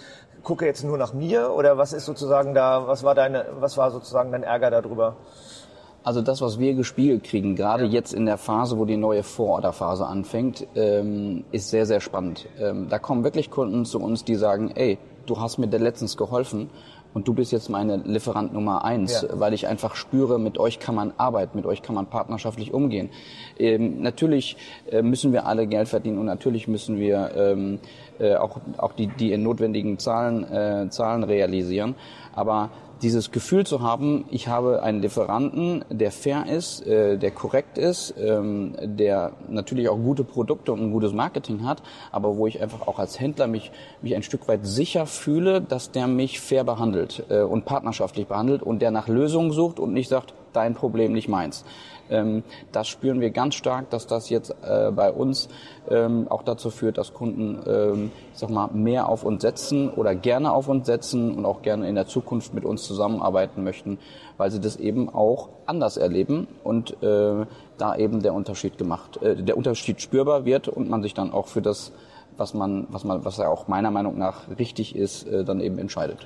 gucke 0.42 0.64
jetzt 0.64 0.84
nur 0.84 0.96
nach 0.96 1.12
mir 1.12 1.52
oder 1.52 1.76
was 1.76 1.92
ist 1.92 2.04
sozusagen 2.04 2.54
da, 2.54 2.86
was 2.86 3.02
war 3.02 3.14
deine, 3.14 3.46
was 3.58 3.76
war 3.76 3.90
sozusagen 3.90 4.30
dein 4.32 4.44
Ärger 4.44 4.70
darüber? 4.70 5.16
Also 6.04 6.22
das, 6.22 6.40
was 6.40 6.60
wir 6.60 6.74
gespiegelt 6.74 7.24
kriegen, 7.24 7.56
gerade 7.56 7.84
ja. 7.84 7.90
jetzt 7.90 8.14
in 8.14 8.26
der 8.26 8.38
Phase, 8.38 8.78
wo 8.78 8.84
die 8.84 8.96
neue 8.96 9.24
Vororderphase 9.24 10.06
anfängt, 10.06 10.64
ähm, 10.76 11.44
ist 11.50 11.70
sehr, 11.70 11.84
sehr 11.84 11.98
spannend. 11.98 12.46
Ähm, 12.60 12.88
da 12.88 13.00
kommen 13.00 13.24
wirklich 13.24 13.50
Kunden 13.50 13.84
zu 13.84 13.98
uns, 13.98 14.22
die 14.22 14.36
sagen, 14.36 14.70
ey, 14.76 14.98
du 15.26 15.40
hast 15.40 15.58
mir 15.58 15.66
letztens 15.66 16.16
geholfen 16.16 16.70
und 17.16 17.26
du 17.26 17.32
bist 17.32 17.50
jetzt 17.50 17.70
meine 17.70 17.96
Lieferant 17.96 18.52
Nummer 18.52 18.84
eins, 18.84 19.22
ja. 19.22 19.40
weil 19.40 19.54
ich 19.54 19.66
einfach 19.66 19.94
spüre, 19.94 20.38
mit 20.38 20.58
euch 20.58 20.78
kann 20.80 20.94
man 20.94 21.14
arbeiten, 21.16 21.56
mit 21.56 21.64
euch 21.64 21.80
kann 21.80 21.94
man 21.94 22.04
partnerschaftlich 22.04 22.74
umgehen. 22.74 23.08
Ähm, 23.58 24.02
natürlich 24.02 24.58
äh, 24.90 25.00
müssen 25.00 25.32
wir 25.32 25.46
alle 25.46 25.66
Geld 25.66 25.88
verdienen 25.88 26.18
und 26.18 26.26
natürlich 26.26 26.68
müssen 26.68 26.98
wir 26.98 27.30
ähm, 27.34 27.78
äh, 28.18 28.34
auch, 28.34 28.58
auch 28.76 28.92
die, 28.92 29.06
die 29.06 29.34
notwendigen 29.38 29.98
Zahlen, 29.98 30.44
äh, 30.52 30.90
Zahlen 30.90 31.24
realisieren. 31.24 31.94
Aber 32.34 32.68
dieses 33.02 33.30
Gefühl 33.30 33.66
zu 33.66 33.82
haben, 33.82 34.24
ich 34.30 34.48
habe 34.48 34.82
einen 34.82 35.02
Lieferanten, 35.02 35.84
der 35.90 36.10
fair 36.10 36.46
ist, 36.46 36.86
äh, 36.86 37.18
der 37.18 37.30
korrekt 37.30 37.78
ist, 37.78 38.14
ähm, 38.18 38.74
der 38.80 39.32
natürlich 39.48 39.88
auch 39.88 39.96
gute 39.96 40.24
Produkte 40.24 40.72
und 40.72 40.80
ein 40.80 40.90
gutes 40.92 41.12
Marketing 41.12 41.64
hat, 41.64 41.82
aber 42.10 42.36
wo 42.36 42.46
ich 42.46 42.60
einfach 42.62 42.86
auch 42.86 42.98
als 42.98 43.20
Händler 43.20 43.46
mich, 43.46 43.70
mich 44.02 44.14
ein 44.14 44.22
Stück 44.22 44.48
weit 44.48 44.66
sicher 44.66 45.06
fühle, 45.06 45.60
dass 45.60 45.90
der 45.90 46.06
mich 46.06 46.40
fair 46.40 46.64
behandelt 46.64 47.24
äh, 47.28 47.42
und 47.42 47.64
partnerschaftlich 47.64 48.26
behandelt 48.26 48.62
und 48.62 48.80
der 48.80 48.90
nach 48.90 49.08
Lösungen 49.08 49.52
sucht 49.52 49.78
und 49.78 49.92
nicht 49.92 50.08
sagt, 50.08 50.34
dein 50.56 50.74
Problem, 50.74 51.12
nicht 51.12 51.28
meins. 51.28 51.64
Ähm, 52.08 52.42
das 52.72 52.88
spüren 52.88 53.20
wir 53.20 53.30
ganz 53.30 53.54
stark, 53.54 53.90
dass 53.90 54.06
das 54.06 54.30
jetzt 54.30 54.54
äh, 54.62 54.90
bei 54.90 55.10
uns 55.10 55.48
ähm, 55.88 56.26
auch 56.28 56.42
dazu 56.42 56.70
führt, 56.70 56.98
dass 56.98 57.14
Kunden, 57.14 57.60
ähm, 57.66 58.12
ich 58.32 58.38
sag 58.38 58.50
mal, 58.50 58.68
mehr 58.72 59.08
auf 59.08 59.24
uns 59.24 59.42
setzen 59.42 59.90
oder 59.90 60.14
gerne 60.14 60.52
auf 60.52 60.68
uns 60.68 60.86
setzen 60.86 61.34
und 61.34 61.44
auch 61.44 61.62
gerne 61.62 61.88
in 61.88 61.94
der 61.94 62.06
Zukunft 62.06 62.54
mit 62.54 62.64
uns 62.64 62.84
zusammenarbeiten 62.84 63.64
möchten, 63.64 63.98
weil 64.36 64.50
sie 64.50 64.60
das 64.60 64.76
eben 64.76 65.08
auch 65.08 65.48
anders 65.66 65.96
erleben 65.96 66.46
und 66.62 67.02
äh, 67.02 67.46
da 67.78 67.96
eben 67.96 68.22
der 68.22 68.34
Unterschied 68.34 68.78
gemacht, 68.78 69.20
äh, 69.22 69.36
der 69.36 69.56
Unterschied 69.56 70.00
spürbar 70.00 70.44
wird 70.44 70.68
und 70.68 70.88
man 70.88 71.02
sich 71.02 71.14
dann 71.14 71.32
auch 71.32 71.48
für 71.48 71.62
das 71.62 71.92
was 72.38 72.54
man, 72.54 72.86
was 72.90 73.04
man, 73.04 73.24
was 73.24 73.38
ja 73.38 73.48
auch 73.48 73.66
meiner 73.66 73.90
Meinung 73.90 74.18
nach 74.18 74.48
richtig 74.58 74.94
ist, 74.94 75.26
äh, 75.26 75.44
dann 75.44 75.60
eben 75.60 75.78
entscheidet. 75.78 76.18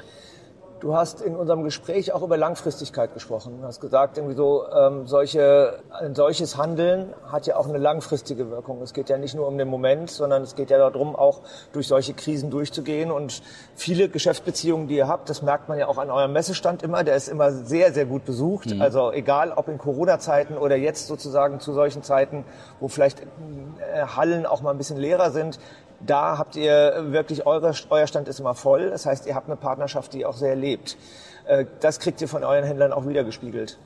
Du 0.80 0.96
hast 0.96 1.20
in 1.20 1.36
unserem 1.36 1.62
Gespräch 1.62 2.12
auch 2.14 2.22
über 2.22 2.38
Langfristigkeit 2.38 3.12
gesprochen. 3.12 3.58
Du 3.60 3.66
hast 3.66 3.80
gesagt, 3.80 4.16
irgendwie 4.16 4.34
so, 4.34 4.64
ähm, 4.72 5.06
solche, 5.06 5.80
ein 5.90 6.14
solches 6.14 6.56
Handeln 6.56 7.12
hat 7.30 7.46
ja 7.46 7.56
auch 7.56 7.68
eine 7.68 7.76
langfristige 7.76 8.50
Wirkung. 8.50 8.80
Es 8.80 8.94
geht 8.94 9.10
ja 9.10 9.18
nicht 9.18 9.34
nur 9.34 9.46
um 9.46 9.58
den 9.58 9.68
Moment, 9.68 10.10
sondern 10.10 10.42
es 10.42 10.54
geht 10.54 10.70
ja 10.70 10.78
darum, 10.78 11.14
auch 11.14 11.40
durch 11.72 11.86
solche 11.86 12.14
Krisen 12.14 12.50
durchzugehen. 12.50 13.10
Und 13.10 13.42
viele 13.74 14.08
Geschäftsbeziehungen, 14.08 14.88
die 14.88 14.96
ihr 14.96 15.06
habt, 15.06 15.28
das 15.28 15.42
merkt 15.42 15.68
man 15.68 15.78
ja 15.78 15.86
auch 15.86 15.98
an 15.98 16.10
eurem 16.10 16.32
Messestand 16.32 16.82
immer, 16.82 17.04
der 17.04 17.14
ist 17.14 17.28
immer 17.28 17.52
sehr, 17.52 17.92
sehr 17.92 18.06
gut 18.06 18.24
besucht. 18.24 18.74
Mhm. 18.74 18.80
Also 18.80 19.12
egal, 19.12 19.52
ob 19.52 19.68
in 19.68 19.76
Corona-Zeiten 19.76 20.56
oder 20.56 20.76
jetzt 20.76 21.08
sozusagen 21.08 21.60
zu 21.60 21.74
solchen 21.74 22.02
Zeiten, 22.02 22.44
wo 22.80 22.88
vielleicht 22.88 23.20
äh, 23.20 24.06
Hallen 24.16 24.46
auch 24.46 24.62
mal 24.62 24.70
ein 24.70 24.78
bisschen 24.78 24.96
leerer 24.96 25.30
sind, 25.30 25.58
da 26.06 26.38
habt 26.38 26.56
ihr 26.56 27.12
wirklich, 27.12 27.46
eure, 27.46 27.74
euer 27.90 28.06
Stand 28.06 28.28
ist 28.28 28.40
immer 28.40 28.54
voll. 28.54 28.90
Das 28.90 29.06
heißt, 29.06 29.26
ihr 29.26 29.34
habt 29.34 29.48
eine 29.48 29.56
Partnerschaft, 29.56 30.12
die 30.14 30.24
auch 30.24 30.36
sehr 30.36 30.56
lebt. 30.56 30.96
Äh, 31.46 31.66
das 31.80 32.00
kriegt 32.00 32.20
ihr 32.20 32.28
von 32.28 32.44
euren 32.44 32.64
Händlern 32.64 32.92
auch 32.92 33.06
wieder 33.06 33.24
gespiegelt. 33.24 33.78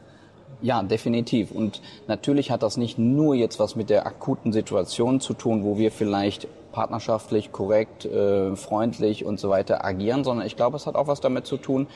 Ja, 0.62 0.82
definitiv. 0.82 1.50
Und 1.50 1.82
natürlich 2.06 2.50
hat 2.50 2.62
das 2.62 2.76
nicht 2.76 2.98
nur 2.98 3.34
jetzt 3.34 3.58
was 3.58 3.76
mit 3.76 3.90
der 3.90 4.06
akuten 4.06 4.52
Situation 4.52 5.20
zu 5.20 5.34
tun, 5.34 5.64
wo 5.64 5.76
wir 5.76 5.90
vielleicht 5.90 6.48
partnerschaftlich, 6.72 7.52
korrekt, 7.52 8.04
äh, 8.04 8.56
freundlich 8.56 9.24
und 9.24 9.38
so 9.38 9.50
weiter 9.50 9.84
agieren, 9.84 10.24
sondern 10.24 10.46
ich 10.46 10.56
glaube, 10.56 10.76
es 10.76 10.86
hat 10.86 10.96
auch 10.96 11.06
was 11.06 11.20
damit 11.20 11.46
zu 11.46 11.56
tun, 11.56 11.86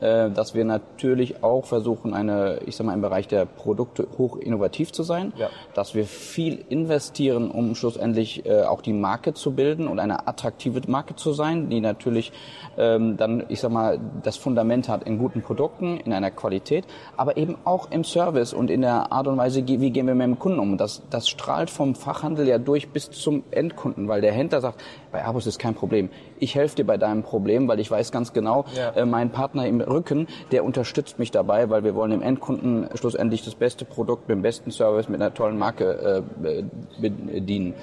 äh, 0.00 0.30
dass 0.30 0.54
wir 0.54 0.64
natürlich 0.64 1.42
auch 1.42 1.64
versuchen, 1.64 2.14
eine, 2.14 2.60
ich 2.66 2.76
sag 2.76 2.86
mal, 2.86 2.94
im 2.94 3.00
Bereich 3.00 3.28
der 3.28 3.46
Produkte 3.46 4.06
hoch 4.18 4.36
innovativ 4.36 4.92
zu 4.92 5.02
sein, 5.02 5.32
ja. 5.36 5.48
dass 5.74 5.94
wir 5.94 6.04
viel 6.04 6.64
investieren, 6.68 7.50
um 7.50 7.74
schlussendlich 7.74 8.44
äh, 8.46 8.62
auch 8.62 8.82
die 8.82 8.92
Marke 8.92 9.34
zu 9.34 9.52
bilden 9.52 9.88
und 9.88 9.98
eine 9.98 10.28
attraktive 10.28 10.80
Marke 10.88 11.16
zu 11.16 11.32
sein, 11.32 11.68
die 11.70 11.80
natürlich 11.80 12.32
ähm, 12.76 13.16
dann, 13.16 13.44
ich 13.48 13.60
sag 13.60 13.70
mal, 13.70 13.98
das 14.22 14.36
Fundament 14.36 14.88
hat 14.88 15.04
in 15.04 15.18
guten 15.18 15.42
Produkten, 15.42 15.98
in 15.98 16.12
einer 16.12 16.30
Qualität, 16.30 16.84
aber 17.16 17.36
eben 17.36 17.56
auch 17.64 17.90
im 17.90 18.04
Service 18.04 18.52
und 18.52 18.70
in 18.70 18.82
der 18.82 19.12
Art 19.12 19.26
und 19.26 19.36
Weise, 19.38 19.66
wie 19.66 19.90
gehen 19.90 20.06
wir 20.06 20.14
mit 20.14 20.26
dem 20.26 20.38
Kunden 20.38 20.58
um. 20.58 20.76
Das, 20.76 21.02
das 21.10 21.28
strahlt 21.28 21.70
vom 21.70 21.94
Fachhandel 21.94 22.46
ja 22.46 22.58
durch 22.58 22.90
bis 22.90 23.10
zum 23.10 23.44
Endkunden, 23.50 24.08
weil 24.08 24.20
der 24.20 24.32
Händler 24.32 24.60
sagt, 24.60 24.82
bei 25.10 25.24
Abos 25.24 25.46
ist 25.46 25.58
kein 25.58 25.74
Problem. 25.74 26.10
Ich 26.38 26.54
helfe 26.54 26.76
dir 26.76 26.86
bei 26.86 26.96
deinem 26.96 27.22
Problem, 27.22 27.68
weil 27.68 27.80
ich 27.80 27.90
weiß 27.90 28.12
ganz 28.12 28.32
genau, 28.32 28.64
ja. 28.76 28.90
äh, 28.90 29.06
mein 29.06 29.30
Partner 29.30 29.66
im 29.66 29.80
Rücken, 29.80 30.26
der 30.52 30.64
unterstützt 30.64 31.18
mich 31.18 31.30
dabei, 31.30 31.70
weil 31.70 31.84
wir 31.84 31.94
wollen 31.94 32.10
dem 32.10 32.22
Endkunden 32.22 32.88
schlussendlich 32.94 33.44
das 33.44 33.54
beste 33.54 33.84
Produkt 33.84 34.28
mit 34.28 34.36
dem 34.36 34.42
besten 34.42 34.70
Service, 34.70 35.08
mit 35.08 35.20
einer 35.20 35.32
tollen 35.32 35.58
Marke 35.58 36.22
äh, 36.42 36.62
bedienen. 37.00 37.74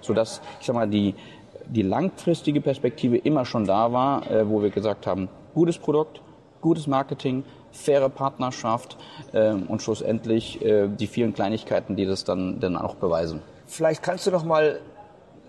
Sodass, 0.00 0.40
ich 0.60 0.66
sag 0.66 0.74
mal, 0.74 0.88
die, 0.88 1.14
die 1.66 1.82
langfristige 1.82 2.60
Perspektive 2.60 3.16
immer 3.16 3.44
schon 3.44 3.64
da 3.64 3.92
war, 3.92 4.30
äh, 4.30 4.48
wo 4.48 4.62
wir 4.62 4.70
gesagt 4.70 5.06
haben, 5.06 5.28
gutes 5.54 5.78
Produkt, 5.78 6.20
gutes 6.60 6.86
Marketing, 6.86 7.44
faire 7.72 8.08
Partnerschaft 8.08 8.96
äh, 9.32 9.52
und 9.52 9.82
schlussendlich 9.82 10.62
äh, 10.64 10.88
die 10.88 11.06
vielen 11.06 11.34
Kleinigkeiten, 11.34 11.96
die 11.96 12.06
das 12.06 12.24
dann, 12.24 12.60
dann 12.60 12.76
auch 12.76 12.96
beweisen. 12.96 13.40
Vielleicht 13.66 14.02
kannst 14.02 14.26
du 14.26 14.30
noch 14.30 14.44
mal 14.44 14.80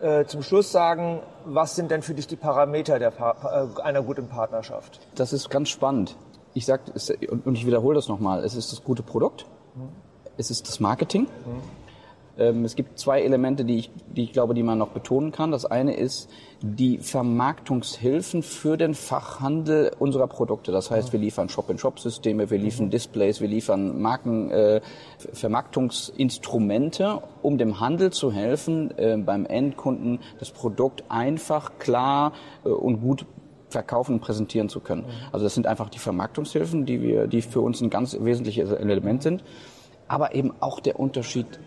äh, 0.04 0.26
zum 0.26 0.44
Schluss 0.44 0.72
sagen, 0.72 1.22
was 1.46 1.76
sind 1.76 1.90
denn 1.90 2.02
für 2.02 2.14
dich 2.14 2.28
die 2.28 2.36
Parameter 2.36 3.00
der 3.00 3.12
pa 3.12 3.70
äh, 3.78 3.82
einer 3.82 4.04
guten 4.04 4.28
Partnerschaft? 4.28 5.00
Das 5.16 5.34
ist 5.34 5.50
ganz 5.50 5.70
spannend. 5.70 6.16
Ich 6.54 6.66
sag 6.66 6.82
und 7.28 7.56
ich 7.56 7.66
wiederhole 7.66 7.96
das 7.96 8.08
nochmal. 8.10 8.44
Es 8.44 8.56
ist 8.56 8.72
das 8.72 8.84
gute 8.84 9.02
Produkt, 9.02 9.46
mhm. 9.76 9.90
es 10.38 10.52
ist 10.52 10.68
das 10.68 10.80
Marketing, 10.80 11.24
mhm. 11.24 11.62
Ähm, 12.38 12.66
es 12.66 12.76
gibt 12.76 12.98
zwei 13.00 13.22
Elemente, 13.22 13.66
die 13.66 13.78
ich, 13.78 13.92
die 14.16 14.24
ich 14.24 14.34
glaube, 14.34 14.54
die 14.54 14.64
man 14.64 14.78
noch 14.78 14.90
betonen 14.90 15.32
kann. 15.32 15.52
Das 15.52 15.66
eine 15.66 15.96
ist 15.96 16.30
die 16.62 16.98
Vermarktungshilfen 16.98 18.42
für 18.42 18.78
den 18.78 18.96
Fachhandel 18.96 19.92
unserer 20.00 20.28
Produkte. 20.28 20.72
Das 20.72 20.90
heißt, 20.90 21.12
wir 21.12 21.20
liefern 21.20 21.50
Shop-in-Shop-Systeme, 21.50 22.50
wir 22.50 22.58
liefern 22.58 22.90
Displays, 22.90 23.42
wir 23.42 23.50
liefern 23.50 24.02
Marken, 24.02 24.50
äh, 24.50 24.82
Vermarktungsinstrumente, 25.34 27.22
um 27.42 27.58
dem 27.58 27.80
Handel 27.80 28.12
zu 28.12 28.32
helfen, 28.32 28.98
äh, 28.98 29.18
beim 29.18 29.46
Endkunden 29.46 30.20
das 30.40 30.52
Produkt 30.52 31.04
einfach, 31.10 31.80
klar 31.80 32.34
äh, 32.66 32.70
und 32.70 33.02
gut 33.02 33.26
verkaufen 33.70 34.14
und 34.14 34.22
präsentieren 34.22 34.70
zu 34.70 34.80
können. 34.80 35.04
Also 35.32 35.44
das 35.46 35.54
sind 35.54 35.68
einfach 35.68 35.90
die 35.90 36.00
Vermarktungshilfen, 36.00 36.86
die 36.86 37.02
wir, 37.02 37.28
die 37.28 37.42
für 37.42 37.60
uns 37.60 37.82
ein 37.82 37.90
ganz 37.90 38.18
wesentliches 38.20 38.72
Element 38.72 39.24
sind. 39.24 39.44
Aber 40.08 40.36
eben 40.36 40.54
auch 40.60 40.80
der 40.80 41.00
Unterschied 41.00 41.60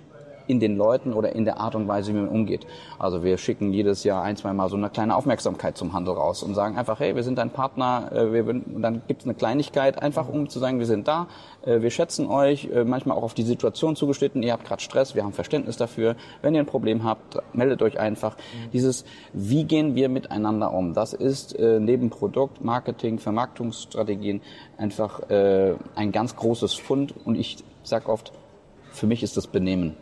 in 0.46 0.60
den 0.60 0.76
Leuten 0.76 1.12
oder 1.12 1.34
in 1.34 1.44
der 1.44 1.60
Art 1.60 1.74
und 1.74 1.88
Weise, 1.88 2.12
wie 2.12 2.18
man 2.18 2.28
umgeht. 2.28 2.66
Also 2.98 3.24
wir 3.24 3.38
schicken 3.38 3.72
jedes 3.72 4.04
Jahr 4.04 4.22
ein, 4.22 4.36
zwei 4.36 4.52
Mal 4.52 4.68
so 4.68 4.76
eine 4.76 4.90
kleine 4.90 5.16
Aufmerksamkeit 5.16 5.76
zum 5.76 5.92
Handel 5.92 6.14
raus 6.14 6.42
und 6.42 6.54
sagen 6.54 6.76
einfach, 6.76 7.00
hey, 7.00 7.14
wir 7.16 7.22
sind 7.22 7.38
dein 7.38 7.50
Partner, 7.50 8.10
äh, 8.12 8.32
wir, 8.32 8.48
und 8.48 8.82
dann 8.82 9.02
gibt 9.06 9.22
es 9.22 9.26
eine 9.26 9.34
Kleinigkeit, 9.34 10.02
einfach 10.02 10.28
um 10.28 10.48
zu 10.48 10.58
sagen, 10.58 10.78
wir 10.78 10.86
sind 10.86 11.08
da, 11.08 11.26
äh, 11.64 11.80
wir 11.80 11.90
schätzen 11.90 12.26
euch, 12.26 12.70
äh, 12.72 12.84
manchmal 12.84 13.16
auch 13.16 13.22
auf 13.22 13.34
die 13.34 13.42
Situation 13.42 13.96
zugeschnitten, 13.96 14.42
ihr 14.42 14.52
habt 14.52 14.64
gerade 14.64 14.82
Stress, 14.82 15.14
wir 15.14 15.24
haben 15.24 15.32
Verständnis 15.32 15.76
dafür. 15.76 16.16
Wenn 16.42 16.54
ihr 16.54 16.60
ein 16.60 16.66
Problem 16.66 17.04
habt, 17.04 17.38
meldet 17.52 17.82
euch 17.82 17.98
einfach. 17.98 18.36
Mhm. 18.36 18.70
Dieses, 18.72 19.04
wie 19.32 19.64
gehen 19.64 19.94
wir 19.94 20.08
miteinander 20.08 20.72
um? 20.72 20.94
Das 20.94 21.12
ist 21.12 21.56
neben 21.58 22.10
Produkt, 22.10 22.62
Marketing, 22.64 23.18
Vermarktungsstrategien 23.18 24.40
einfach 24.78 25.20
ein 25.28 26.12
ganz 26.12 26.36
großes 26.36 26.74
Fund 26.74 27.14
und 27.24 27.36
ich 27.36 27.58
sag 27.82 28.08
oft, 28.08 28.32
für 28.92 29.06
mich 29.06 29.22
ist 29.22 29.36
das 29.36 29.46
Benehmen. 29.46 29.96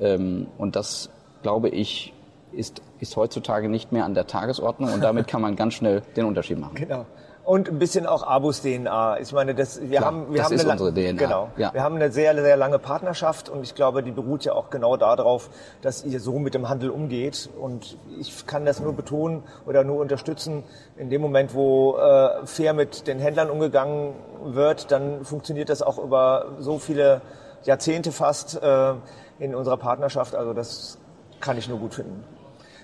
Ähm, 0.00 0.46
und 0.58 0.76
das, 0.76 1.10
glaube 1.42 1.68
ich, 1.68 2.12
ist, 2.52 2.82
ist 2.98 3.16
heutzutage 3.16 3.68
nicht 3.68 3.92
mehr 3.92 4.04
an 4.04 4.14
der 4.14 4.26
Tagesordnung 4.26 4.92
und 4.92 5.02
damit 5.02 5.28
kann 5.28 5.40
man 5.40 5.56
ganz 5.56 5.74
schnell 5.74 6.02
den 6.16 6.24
Unterschied 6.24 6.58
machen. 6.58 6.74
Genau. 6.74 7.06
Und 7.42 7.68
ein 7.68 7.78
bisschen 7.78 8.06
auch 8.06 8.22
Abus 8.22 8.62
DNA. 8.62 9.18
Ich 9.20 9.32
meine, 9.32 9.54
das, 9.54 9.80
wir 9.80 9.98
Klar, 9.98 10.04
haben, 10.04 10.30
wir 10.30 10.42
das 10.42 10.52
haben 10.52 10.60
eine, 10.60 10.70
unsere 10.70 10.92
DNA. 10.92 11.12
Genau. 11.24 11.48
Ja. 11.56 11.72
Wir 11.72 11.82
haben 11.82 11.96
eine 11.96 12.12
sehr, 12.12 12.34
sehr 12.34 12.56
lange 12.56 12.78
Partnerschaft 12.78 13.48
und 13.48 13.62
ich 13.62 13.74
glaube, 13.74 14.02
die 14.02 14.12
beruht 14.12 14.44
ja 14.44 14.52
auch 14.52 14.70
genau 14.70 14.96
darauf, 14.96 15.48
dass 15.80 16.04
ihr 16.04 16.20
so 16.20 16.38
mit 16.38 16.54
dem 16.54 16.68
Handel 16.68 16.90
umgeht. 16.90 17.48
Und 17.58 17.96
ich 18.20 18.46
kann 18.46 18.66
das 18.66 18.78
nur 18.78 18.92
betonen 18.92 19.42
oder 19.66 19.84
nur 19.84 20.00
unterstützen. 20.00 20.64
In 20.96 21.08
dem 21.08 21.22
Moment, 21.22 21.54
wo 21.54 21.96
äh, 21.96 22.46
fair 22.46 22.74
mit 22.74 23.06
den 23.06 23.18
Händlern 23.18 23.50
umgegangen 23.50 24.12
wird, 24.44 24.92
dann 24.92 25.24
funktioniert 25.24 25.70
das 25.70 25.82
auch 25.82 25.98
über 25.98 26.52
so 26.60 26.78
viele 26.78 27.22
Jahrzehnte 27.64 28.12
fast. 28.12 28.62
Äh, 28.62 28.92
in 29.40 29.54
unserer 29.54 29.76
Partnerschaft. 29.76 30.34
Also 30.36 30.52
das 30.52 30.98
kann 31.40 31.58
ich 31.58 31.68
nur 31.68 31.78
gut 31.78 31.94
finden. 31.94 32.22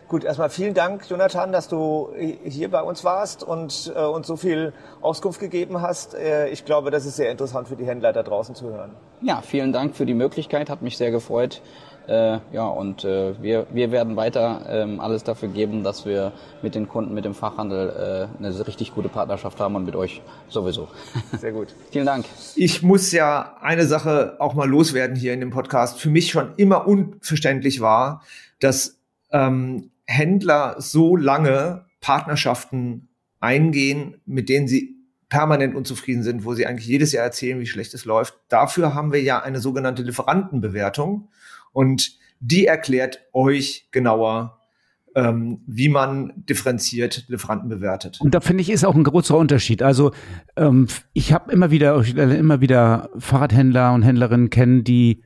Gut, 0.08 0.22
erstmal 0.22 0.50
vielen 0.50 0.72
Dank, 0.72 1.10
Jonathan, 1.10 1.50
dass 1.50 1.66
du 1.66 2.10
hier 2.44 2.70
bei 2.70 2.80
uns 2.80 3.02
warst 3.02 3.42
und 3.42 3.92
äh, 3.94 4.04
uns 4.04 4.28
so 4.28 4.36
viel 4.36 4.72
Auskunft 5.00 5.40
gegeben 5.40 5.82
hast. 5.82 6.14
Äh, 6.14 6.48
ich 6.48 6.64
glaube, 6.64 6.92
das 6.92 7.06
ist 7.06 7.16
sehr 7.16 7.28
interessant 7.32 7.66
für 7.66 7.74
die 7.74 7.84
Händler 7.84 8.12
da 8.12 8.22
draußen 8.22 8.54
zu 8.54 8.66
hören. 8.66 8.92
Ja, 9.20 9.42
vielen 9.42 9.72
Dank 9.72 9.96
für 9.96 10.06
die 10.06 10.14
Möglichkeit, 10.14 10.70
hat 10.70 10.80
mich 10.80 10.96
sehr 10.96 11.10
gefreut. 11.10 11.60
Äh, 12.08 12.38
ja, 12.52 12.66
und 12.66 13.04
äh, 13.04 13.40
wir, 13.42 13.66
wir 13.72 13.90
werden 13.90 14.16
weiter 14.16 14.64
ähm, 14.68 15.00
alles 15.00 15.24
dafür 15.24 15.48
geben, 15.48 15.82
dass 15.82 16.06
wir 16.06 16.32
mit 16.62 16.74
den 16.74 16.88
Kunden, 16.88 17.14
mit 17.14 17.24
dem 17.24 17.34
Fachhandel 17.34 18.28
äh, 18.38 18.38
eine 18.38 18.66
richtig 18.66 18.94
gute 18.94 19.08
Partnerschaft 19.08 19.58
haben 19.58 19.74
und 19.74 19.84
mit 19.84 19.96
euch 19.96 20.22
sowieso. 20.48 20.88
Sehr 21.40 21.52
gut. 21.52 21.74
Vielen 21.90 22.06
Dank. 22.06 22.26
Ich 22.54 22.82
muss 22.82 23.10
ja 23.10 23.56
eine 23.60 23.86
Sache 23.86 24.36
auch 24.38 24.54
mal 24.54 24.68
loswerden 24.68 25.16
hier 25.16 25.32
in 25.34 25.40
dem 25.40 25.50
Podcast. 25.50 25.98
Für 25.98 26.10
mich 26.10 26.30
schon 26.30 26.54
immer 26.56 26.86
unverständlich 26.86 27.80
war, 27.80 28.22
dass 28.60 28.98
ähm, 29.32 29.90
Händler 30.06 30.76
so 30.78 31.16
lange 31.16 31.86
Partnerschaften 32.00 33.08
eingehen, 33.40 34.20
mit 34.26 34.48
denen 34.48 34.68
sie 34.68 34.96
permanent 35.28 35.74
unzufrieden 35.74 36.22
sind, 36.22 36.44
wo 36.44 36.54
sie 36.54 36.66
eigentlich 36.66 36.86
jedes 36.86 37.12
Jahr 37.12 37.24
erzählen, 37.24 37.58
wie 37.58 37.66
schlecht 37.66 37.94
es 37.94 38.04
läuft. 38.04 38.38
Dafür 38.48 38.94
haben 38.94 39.12
wir 39.12 39.22
ja 39.22 39.42
eine 39.42 39.58
sogenannte 39.58 40.02
Lieferantenbewertung. 40.02 41.28
Und 41.76 42.16
die 42.40 42.64
erklärt 42.64 43.20
euch 43.34 43.88
genauer, 43.90 44.62
ähm, 45.14 45.60
wie 45.66 45.90
man 45.90 46.32
differenziert 46.36 47.26
Lieferanten 47.28 47.68
bewertet. 47.68 48.18
Und 48.18 48.34
da 48.34 48.40
finde 48.40 48.62
ich 48.62 48.70
ist 48.70 48.82
auch 48.86 48.94
ein 48.94 49.04
großer 49.04 49.36
Unterschied. 49.36 49.82
Also 49.82 50.12
ähm, 50.56 50.86
ich 51.12 51.34
habe 51.34 51.52
immer 51.52 51.70
wieder 51.70 52.02
immer 52.16 52.62
wieder 52.62 53.10
Fahrradhändler 53.18 53.92
und 53.92 54.04
Händlerinnen 54.04 54.48
kennen, 54.48 54.84
die 54.84 55.22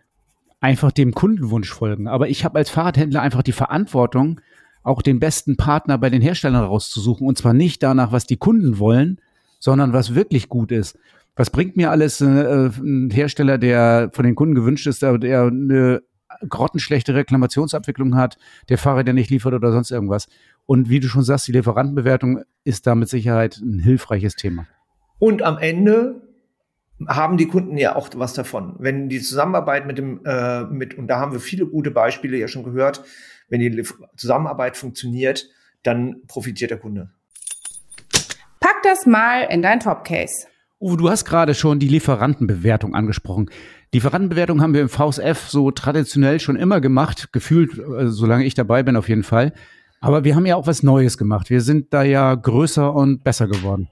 einfach 0.58 0.90
dem 0.90 1.14
Kundenwunsch 1.14 1.72
folgen. 1.72 2.08
Aber 2.08 2.28
ich 2.28 2.44
habe 2.44 2.58
als 2.58 2.68
Fahrradhändler 2.68 3.22
einfach 3.22 3.42
die 3.42 3.52
Verantwortung, 3.52 4.40
auch 4.82 5.02
den 5.02 5.20
besten 5.20 5.56
Partner 5.56 5.98
bei 5.98 6.10
den 6.10 6.20
Herstellern 6.20 6.64
rauszusuchen. 6.64 7.28
Und 7.28 7.38
zwar 7.38 7.54
nicht 7.54 7.80
danach, 7.84 8.10
was 8.10 8.26
die 8.26 8.38
Kunden 8.38 8.80
wollen, 8.80 9.20
sondern 9.60 9.92
was 9.92 10.16
wirklich 10.16 10.48
gut 10.48 10.72
ist. 10.72 10.98
Was 11.36 11.50
bringt 11.50 11.76
mir 11.76 11.92
alles 11.92 12.20
äh, 12.20 12.26
ein 12.26 13.10
Hersteller, 13.10 13.56
der 13.56 14.10
von 14.12 14.24
den 14.24 14.34
Kunden 14.34 14.56
gewünscht 14.56 14.88
ist, 14.88 15.02
der 15.02 15.12
eine 15.12 16.02
grottenschlechte 16.48 17.14
Reklamationsabwicklung 17.14 18.16
hat, 18.16 18.38
der 18.68 18.78
Fahrer, 18.78 19.04
der 19.04 19.14
nicht 19.14 19.30
liefert 19.30 19.54
oder 19.54 19.72
sonst 19.72 19.90
irgendwas. 19.90 20.28
Und 20.66 20.88
wie 20.88 21.00
du 21.00 21.08
schon 21.08 21.22
sagst, 21.22 21.48
die 21.48 21.52
Lieferantenbewertung 21.52 22.42
ist 22.64 22.86
da 22.86 22.94
mit 22.94 23.08
Sicherheit 23.08 23.58
ein 23.58 23.78
hilfreiches 23.80 24.36
Thema. 24.36 24.66
Und 25.18 25.42
am 25.42 25.58
Ende 25.58 26.22
haben 27.08 27.36
die 27.36 27.46
Kunden 27.46 27.76
ja 27.76 27.96
auch 27.96 28.08
was 28.16 28.34
davon. 28.34 28.76
Wenn 28.78 29.08
die 29.08 29.20
Zusammenarbeit 29.20 29.86
mit 29.86 29.98
dem, 29.98 30.20
äh, 30.24 30.64
mit, 30.64 30.96
und 30.96 31.08
da 31.08 31.18
haben 31.18 31.32
wir 31.32 31.40
viele 31.40 31.66
gute 31.66 31.90
Beispiele 31.90 32.36
ja 32.36 32.48
schon 32.48 32.62
gehört, 32.62 33.02
wenn 33.48 33.60
die 33.60 33.82
Zusammenarbeit 34.16 34.76
funktioniert, 34.76 35.48
dann 35.82 36.22
profitiert 36.26 36.70
der 36.70 36.78
Kunde. 36.78 37.10
Pack 38.60 38.82
das 38.82 39.06
mal 39.06 39.42
in 39.50 39.62
dein 39.62 39.80
Top-Case. 39.80 40.46
Uwe, 40.78 40.96
du 40.96 41.10
hast 41.10 41.24
gerade 41.24 41.54
schon 41.54 41.78
die 41.78 41.88
Lieferantenbewertung 41.88 42.94
angesprochen. 42.94 43.50
Lieferantenbewertung 43.92 44.60
haben 44.60 44.74
wir 44.74 44.82
im 44.82 44.88
VSF 44.88 45.48
so 45.48 45.70
traditionell 45.70 46.38
schon 46.38 46.56
immer 46.56 46.80
gemacht, 46.80 47.32
gefühlt, 47.32 47.78
äh, 47.78 48.08
solange 48.08 48.44
ich 48.44 48.54
dabei 48.54 48.82
bin 48.82 48.96
auf 48.96 49.08
jeden 49.08 49.24
Fall. 49.24 49.52
Aber 50.00 50.24
wir 50.24 50.36
haben 50.36 50.46
ja 50.46 50.56
auch 50.56 50.66
was 50.66 50.82
Neues 50.82 51.18
gemacht. 51.18 51.50
Wir 51.50 51.60
sind 51.60 51.92
da 51.92 52.02
ja 52.02 52.34
größer 52.34 52.94
und 52.94 53.22
besser 53.24 53.48
geworden. 53.48 53.88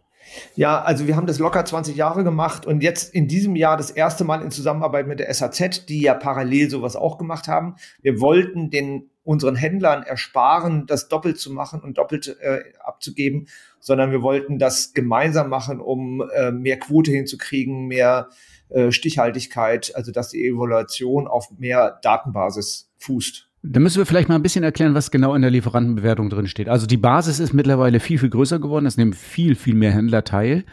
Ja, 0.55 0.83
also 0.83 1.07
wir 1.07 1.17
haben 1.17 1.27
das 1.27 1.39
locker 1.39 1.65
20 1.65 1.97
Jahre 1.97 2.23
gemacht 2.23 2.67
und 2.67 2.83
jetzt 2.83 3.15
in 3.15 3.29
diesem 3.29 3.57
Jahr 3.57 3.77
das 3.77 3.91
erste 3.91 4.25
Mal 4.25 4.43
in 4.43 4.51
Zusammenarbeit 4.51 5.07
mit 5.07 5.21
der 5.21 5.33
SAZ, 5.33 5.87
die 5.87 6.03
ja 6.03 6.15
parallel 6.15 6.71
sowas 6.71 6.97
auch 6.97 7.19
gemacht 7.19 7.49
haben. 7.49 7.77
Wir 8.03 8.21
wollten 8.21 8.71
den 8.71 9.11
unseren 9.25 9.57
Händlern 9.57 10.05
ersparen, 10.05 10.87
das 10.87 11.09
doppelt 11.09 11.39
zu 11.39 11.53
machen 11.53 11.81
und 11.81 11.99
doppelt 11.99 12.37
äh, 12.41 12.61
abzugeben, 12.83 13.49
sondern 13.79 14.11
wir 14.11 14.23
wollten 14.23 14.59
das 14.59 14.95
gemeinsam 14.95 15.51
machen, 15.51 15.81
um 15.81 16.23
äh, 16.35 16.51
mehr 16.51 16.79
Quote 16.79 17.11
hinzukriegen, 17.11 17.87
mehr 17.87 18.29
äh, 18.71 18.93
Stichhaltigkeit, 18.93 19.93
also 19.95 20.13
dass 20.13 20.31
die 20.31 20.45
Evaluation 20.47 21.27
auf 21.27 21.51
mehr 21.59 21.99
Datenbasis 22.03 22.91
fußt. 22.99 23.49
Da 23.63 23.81
müssen 23.81 23.99
wir 23.99 24.07
vielleicht 24.07 24.29
mal 24.29 24.37
ein 24.37 24.43
bisschen 24.43 24.65
erklären, 24.65 24.95
was 24.95 25.11
genau 25.11 25.35
in 25.35 25.43
der 25.43 25.51
Lieferantenbewertung 25.51 26.31
drin 26.31 26.47
steht. 26.47 26.69
Also 26.69 26.87
die 26.87 26.97
Basis 26.97 27.41
ist 27.41 27.53
mittlerweile 27.53 27.99
viel, 27.99 28.19
viel 28.19 28.31
größer 28.31 28.61
geworden. 28.61 28.87
Es 28.87 28.97
nehmen 28.97 29.13
viel, 29.13 29.57
viel 29.57 29.75
mehr 29.75 29.91
Händler 29.91 30.25
teil. 30.25 30.65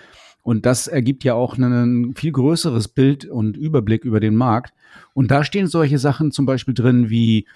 Und 0.43 0.67
das 0.67 0.88
ergibt 0.88 1.23
ja 1.23 1.34
auch 1.34 1.58
ein 1.58 2.13
viel 2.15 2.31
größeres 2.31 2.89
Bild 2.89 3.25
und 3.25 3.58
Überblick 3.58 4.05
über 4.05 4.19
den 4.19 4.36
Markt. 4.36 4.73
Und 5.13 5.31
da 5.31 5.43
stehen 5.43 5.65
solche 5.65 5.97
Sachen 5.97 6.31
zum 6.31 6.45
Beispiel 6.45 6.75
drin 6.75 7.10
wie, 7.10 7.47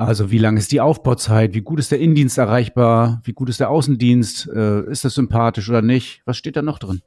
also 0.00 0.30
wie 0.30 0.38
lang 0.38 0.56
ist 0.56 0.72
die 0.72 0.80
Aufbauzeit, 0.80 1.52
wie 1.52 1.60
gut 1.60 1.78
ist 1.78 1.92
der 1.92 2.00
Innendienst 2.00 2.38
erreichbar, 2.38 3.20
wie 3.24 3.34
gut 3.34 3.50
ist 3.50 3.60
der 3.60 3.68
Außendienst, 3.68 4.48
äh, 4.48 4.90
ist 4.90 5.04
das 5.04 5.14
sympathisch 5.14 5.68
oder 5.68 5.82
nicht? 5.82 6.22
Was 6.24 6.38
steht 6.38 6.56
da 6.56 6.62
noch 6.62 6.78
drin? 6.78 7.02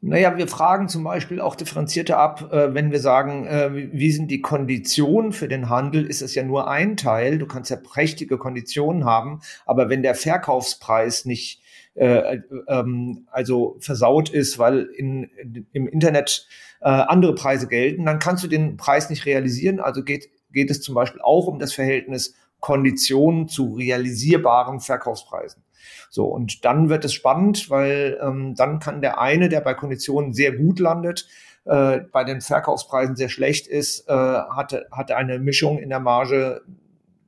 Naja, 0.00 0.36
wir 0.36 0.48
fragen 0.48 0.88
zum 0.88 1.04
Beispiel 1.04 1.40
auch 1.40 1.54
differenzierter 1.54 2.18
ab, 2.18 2.52
äh, 2.52 2.74
wenn 2.74 2.90
wir 2.90 2.98
sagen, 2.98 3.46
äh, 3.46 3.90
wie 3.92 4.10
sind 4.10 4.30
die 4.30 4.40
Konditionen 4.40 5.32
für 5.32 5.46
den 5.46 5.68
Handel, 5.68 6.04
ist 6.04 6.20
es 6.20 6.34
ja 6.34 6.42
nur 6.42 6.68
ein 6.68 6.96
Teil. 6.96 7.38
Du 7.38 7.46
kannst 7.46 7.70
ja 7.70 7.76
prächtige 7.76 8.38
Konditionen 8.38 9.04
haben, 9.04 9.40
aber 9.64 9.88
wenn 9.88 10.02
der 10.02 10.16
Verkaufspreis 10.16 11.26
nicht 11.26 11.62
äh, 11.94 12.40
ähm, 12.68 13.26
also 13.30 13.76
versaut 13.80 14.30
ist, 14.30 14.58
weil 14.58 14.82
in, 14.96 15.30
im 15.72 15.86
Internet 15.86 16.46
äh, 16.80 16.88
andere 16.88 17.34
Preise 17.34 17.68
gelten, 17.68 18.04
dann 18.04 18.18
kannst 18.18 18.44
du 18.44 18.48
den 18.48 18.76
Preis 18.76 19.10
nicht 19.10 19.26
realisieren. 19.26 19.80
Also 19.80 20.02
geht, 20.02 20.28
geht 20.56 20.70
es 20.70 20.80
zum 20.80 20.94
Beispiel 20.94 21.20
auch 21.20 21.46
um 21.46 21.58
das 21.58 21.74
Verhältnis 21.74 22.34
Konditionen 22.60 23.46
zu 23.46 23.74
realisierbaren 23.74 24.80
Verkaufspreisen. 24.80 25.62
So, 26.10 26.24
und 26.24 26.64
dann 26.64 26.88
wird 26.88 27.04
es 27.04 27.12
spannend, 27.12 27.68
weil 27.68 28.18
ähm, 28.22 28.54
dann 28.56 28.80
kann 28.80 29.02
der 29.02 29.20
eine, 29.20 29.48
der 29.50 29.60
bei 29.60 29.74
Konditionen 29.74 30.32
sehr 30.32 30.52
gut 30.52 30.80
landet, 30.80 31.28
äh, 31.66 32.00
bei 32.10 32.24
den 32.24 32.40
Verkaufspreisen 32.40 33.16
sehr 33.16 33.28
schlecht 33.28 33.66
ist, 33.66 34.08
äh, 34.08 34.12
hatte, 34.12 34.86
hatte 34.90 35.16
eine 35.16 35.38
Mischung 35.38 35.78
in 35.78 35.90
der 35.90 36.00
Marge, 36.00 36.62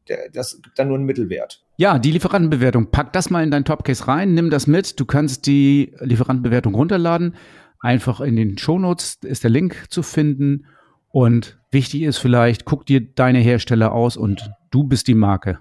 der, 0.08 0.30
das 0.30 0.62
gibt 0.62 0.78
dann 0.78 0.88
nur 0.88 0.96
einen 0.96 1.06
Mittelwert. 1.06 1.62
Ja, 1.76 1.98
die 1.98 2.12
Lieferantenbewertung. 2.12 2.90
Pack 2.90 3.12
das 3.12 3.28
mal 3.28 3.44
in 3.44 3.50
dein 3.50 3.66
Topcase 3.66 4.08
rein, 4.08 4.32
nimm 4.32 4.48
das 4.48 4.66
mit. 4.66 4.98
Du 4.98 5.04
kannst 5.04 5.46
die 5.46 5.92
Lieferantenbewertung 6.00 6.74
runterladen. 6.74 7.36
Einfach 7.80 8.22
in 8.22 8.36
den 8.36 8.56
Shownotes 8.56 9.18
ist 9.22 9.44
der 9.44 9.50
Link 9.50 9.84
zu 9.90 10.02
finden. 10.02 10.64
Und 11.10 11.58
wichtig 11.70 12.02
ist 12.02 12.18
vielleicht, 12.18 12.64
guck 12.64 12.86
dir 12.86 13.00
deine 13.00 13.38
Hersteller 13.38 13.92
aus 13.92 14.16
und 14.16 14.50
du 14.70 14.84
bist 14.84 15.08
die 15.08 15.14
Marke. 15.14 15.58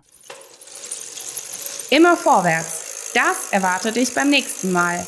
Immer 1.89 2.17
vorwärts. 2.17 3.11
Das 3.13 3.51
erwartet 3.51 3.95
dich 3.95 4.13
beim 4.13 4.29
nächsten 4.29 4.71
Mal. 4.71 5.05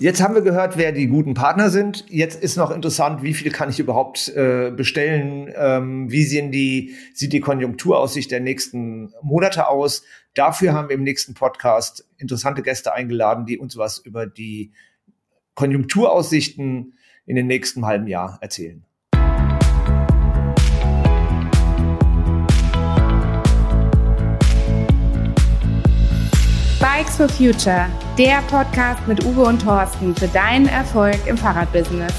Jetzt 0.00 0.22
haben 0.22 0.34
wir 0.34 0.42
gehört, 0.42 0.76
wer 0.76 0.92
die 0.92 1.08
guten 1.08 1.34
Partner 1.34 1.70
sind. 1.70 2.04
Jetzt 2.08 2.40
ist 2.40 2.56
noch 2.56 2.70
interessant, 2.70 3.24
wie 3.24 3.34
viel 3.34 3.50
kann 3.50 3.68
ich 3.68 3.80
überhaupt 3.80 4.28
äh, 4.28 4.70
bestellen? 4.70 5.52
Ähm, 5.56 6.10
wie 6.10 6.22
sehen 6.22 6.52
die, 6.52 6.94
sieht 7.14 7.32
die 7.32 7.40
Konjunkturaussicht 7.40 8.30
der 8.30 8.38
nächsten 8.38 9.12
Monate 9.22 9.66
aus? 9.66 10.04
Dafür 10.34 10.72
haben 10.72 10.88
wir 10.88 10.94
im 10.94 11.02
nächsten 11.02 11.34
Podcast 11.34 12.08
interessante 12.16 12.62
Gäste 12.62 12.94
eingeladen, 12.94 13.44
die 13.44 13.58
uns 13.58 13.76
was 13.76 13.98
über 13.98 14.26
die 14.26 14.72
Konjunkturaussichten 15.54 16.94
in 17.26 17.36
den 17.36 17.48
nächsten 17.48 17.84
halben 17.84 18.06
Jahr 18.06 18.38
erzählen. 18.40 18.84
Bikes 26.98 27.16
for 27.16 27.28
Future, 27.28 27.86
der 28.18 28.42
Podcast 28.50 29.06
mit 29.06 29.24
Uwe 29.24 29.42
und 29.42 29.62
Thorsten 29.62 30.16
für 30.16 30.26
deinen 30.26 30.66
Erfolg 30.66 31.24
im 31.28 31.38
Fahrradbusiness. 31.38 32.12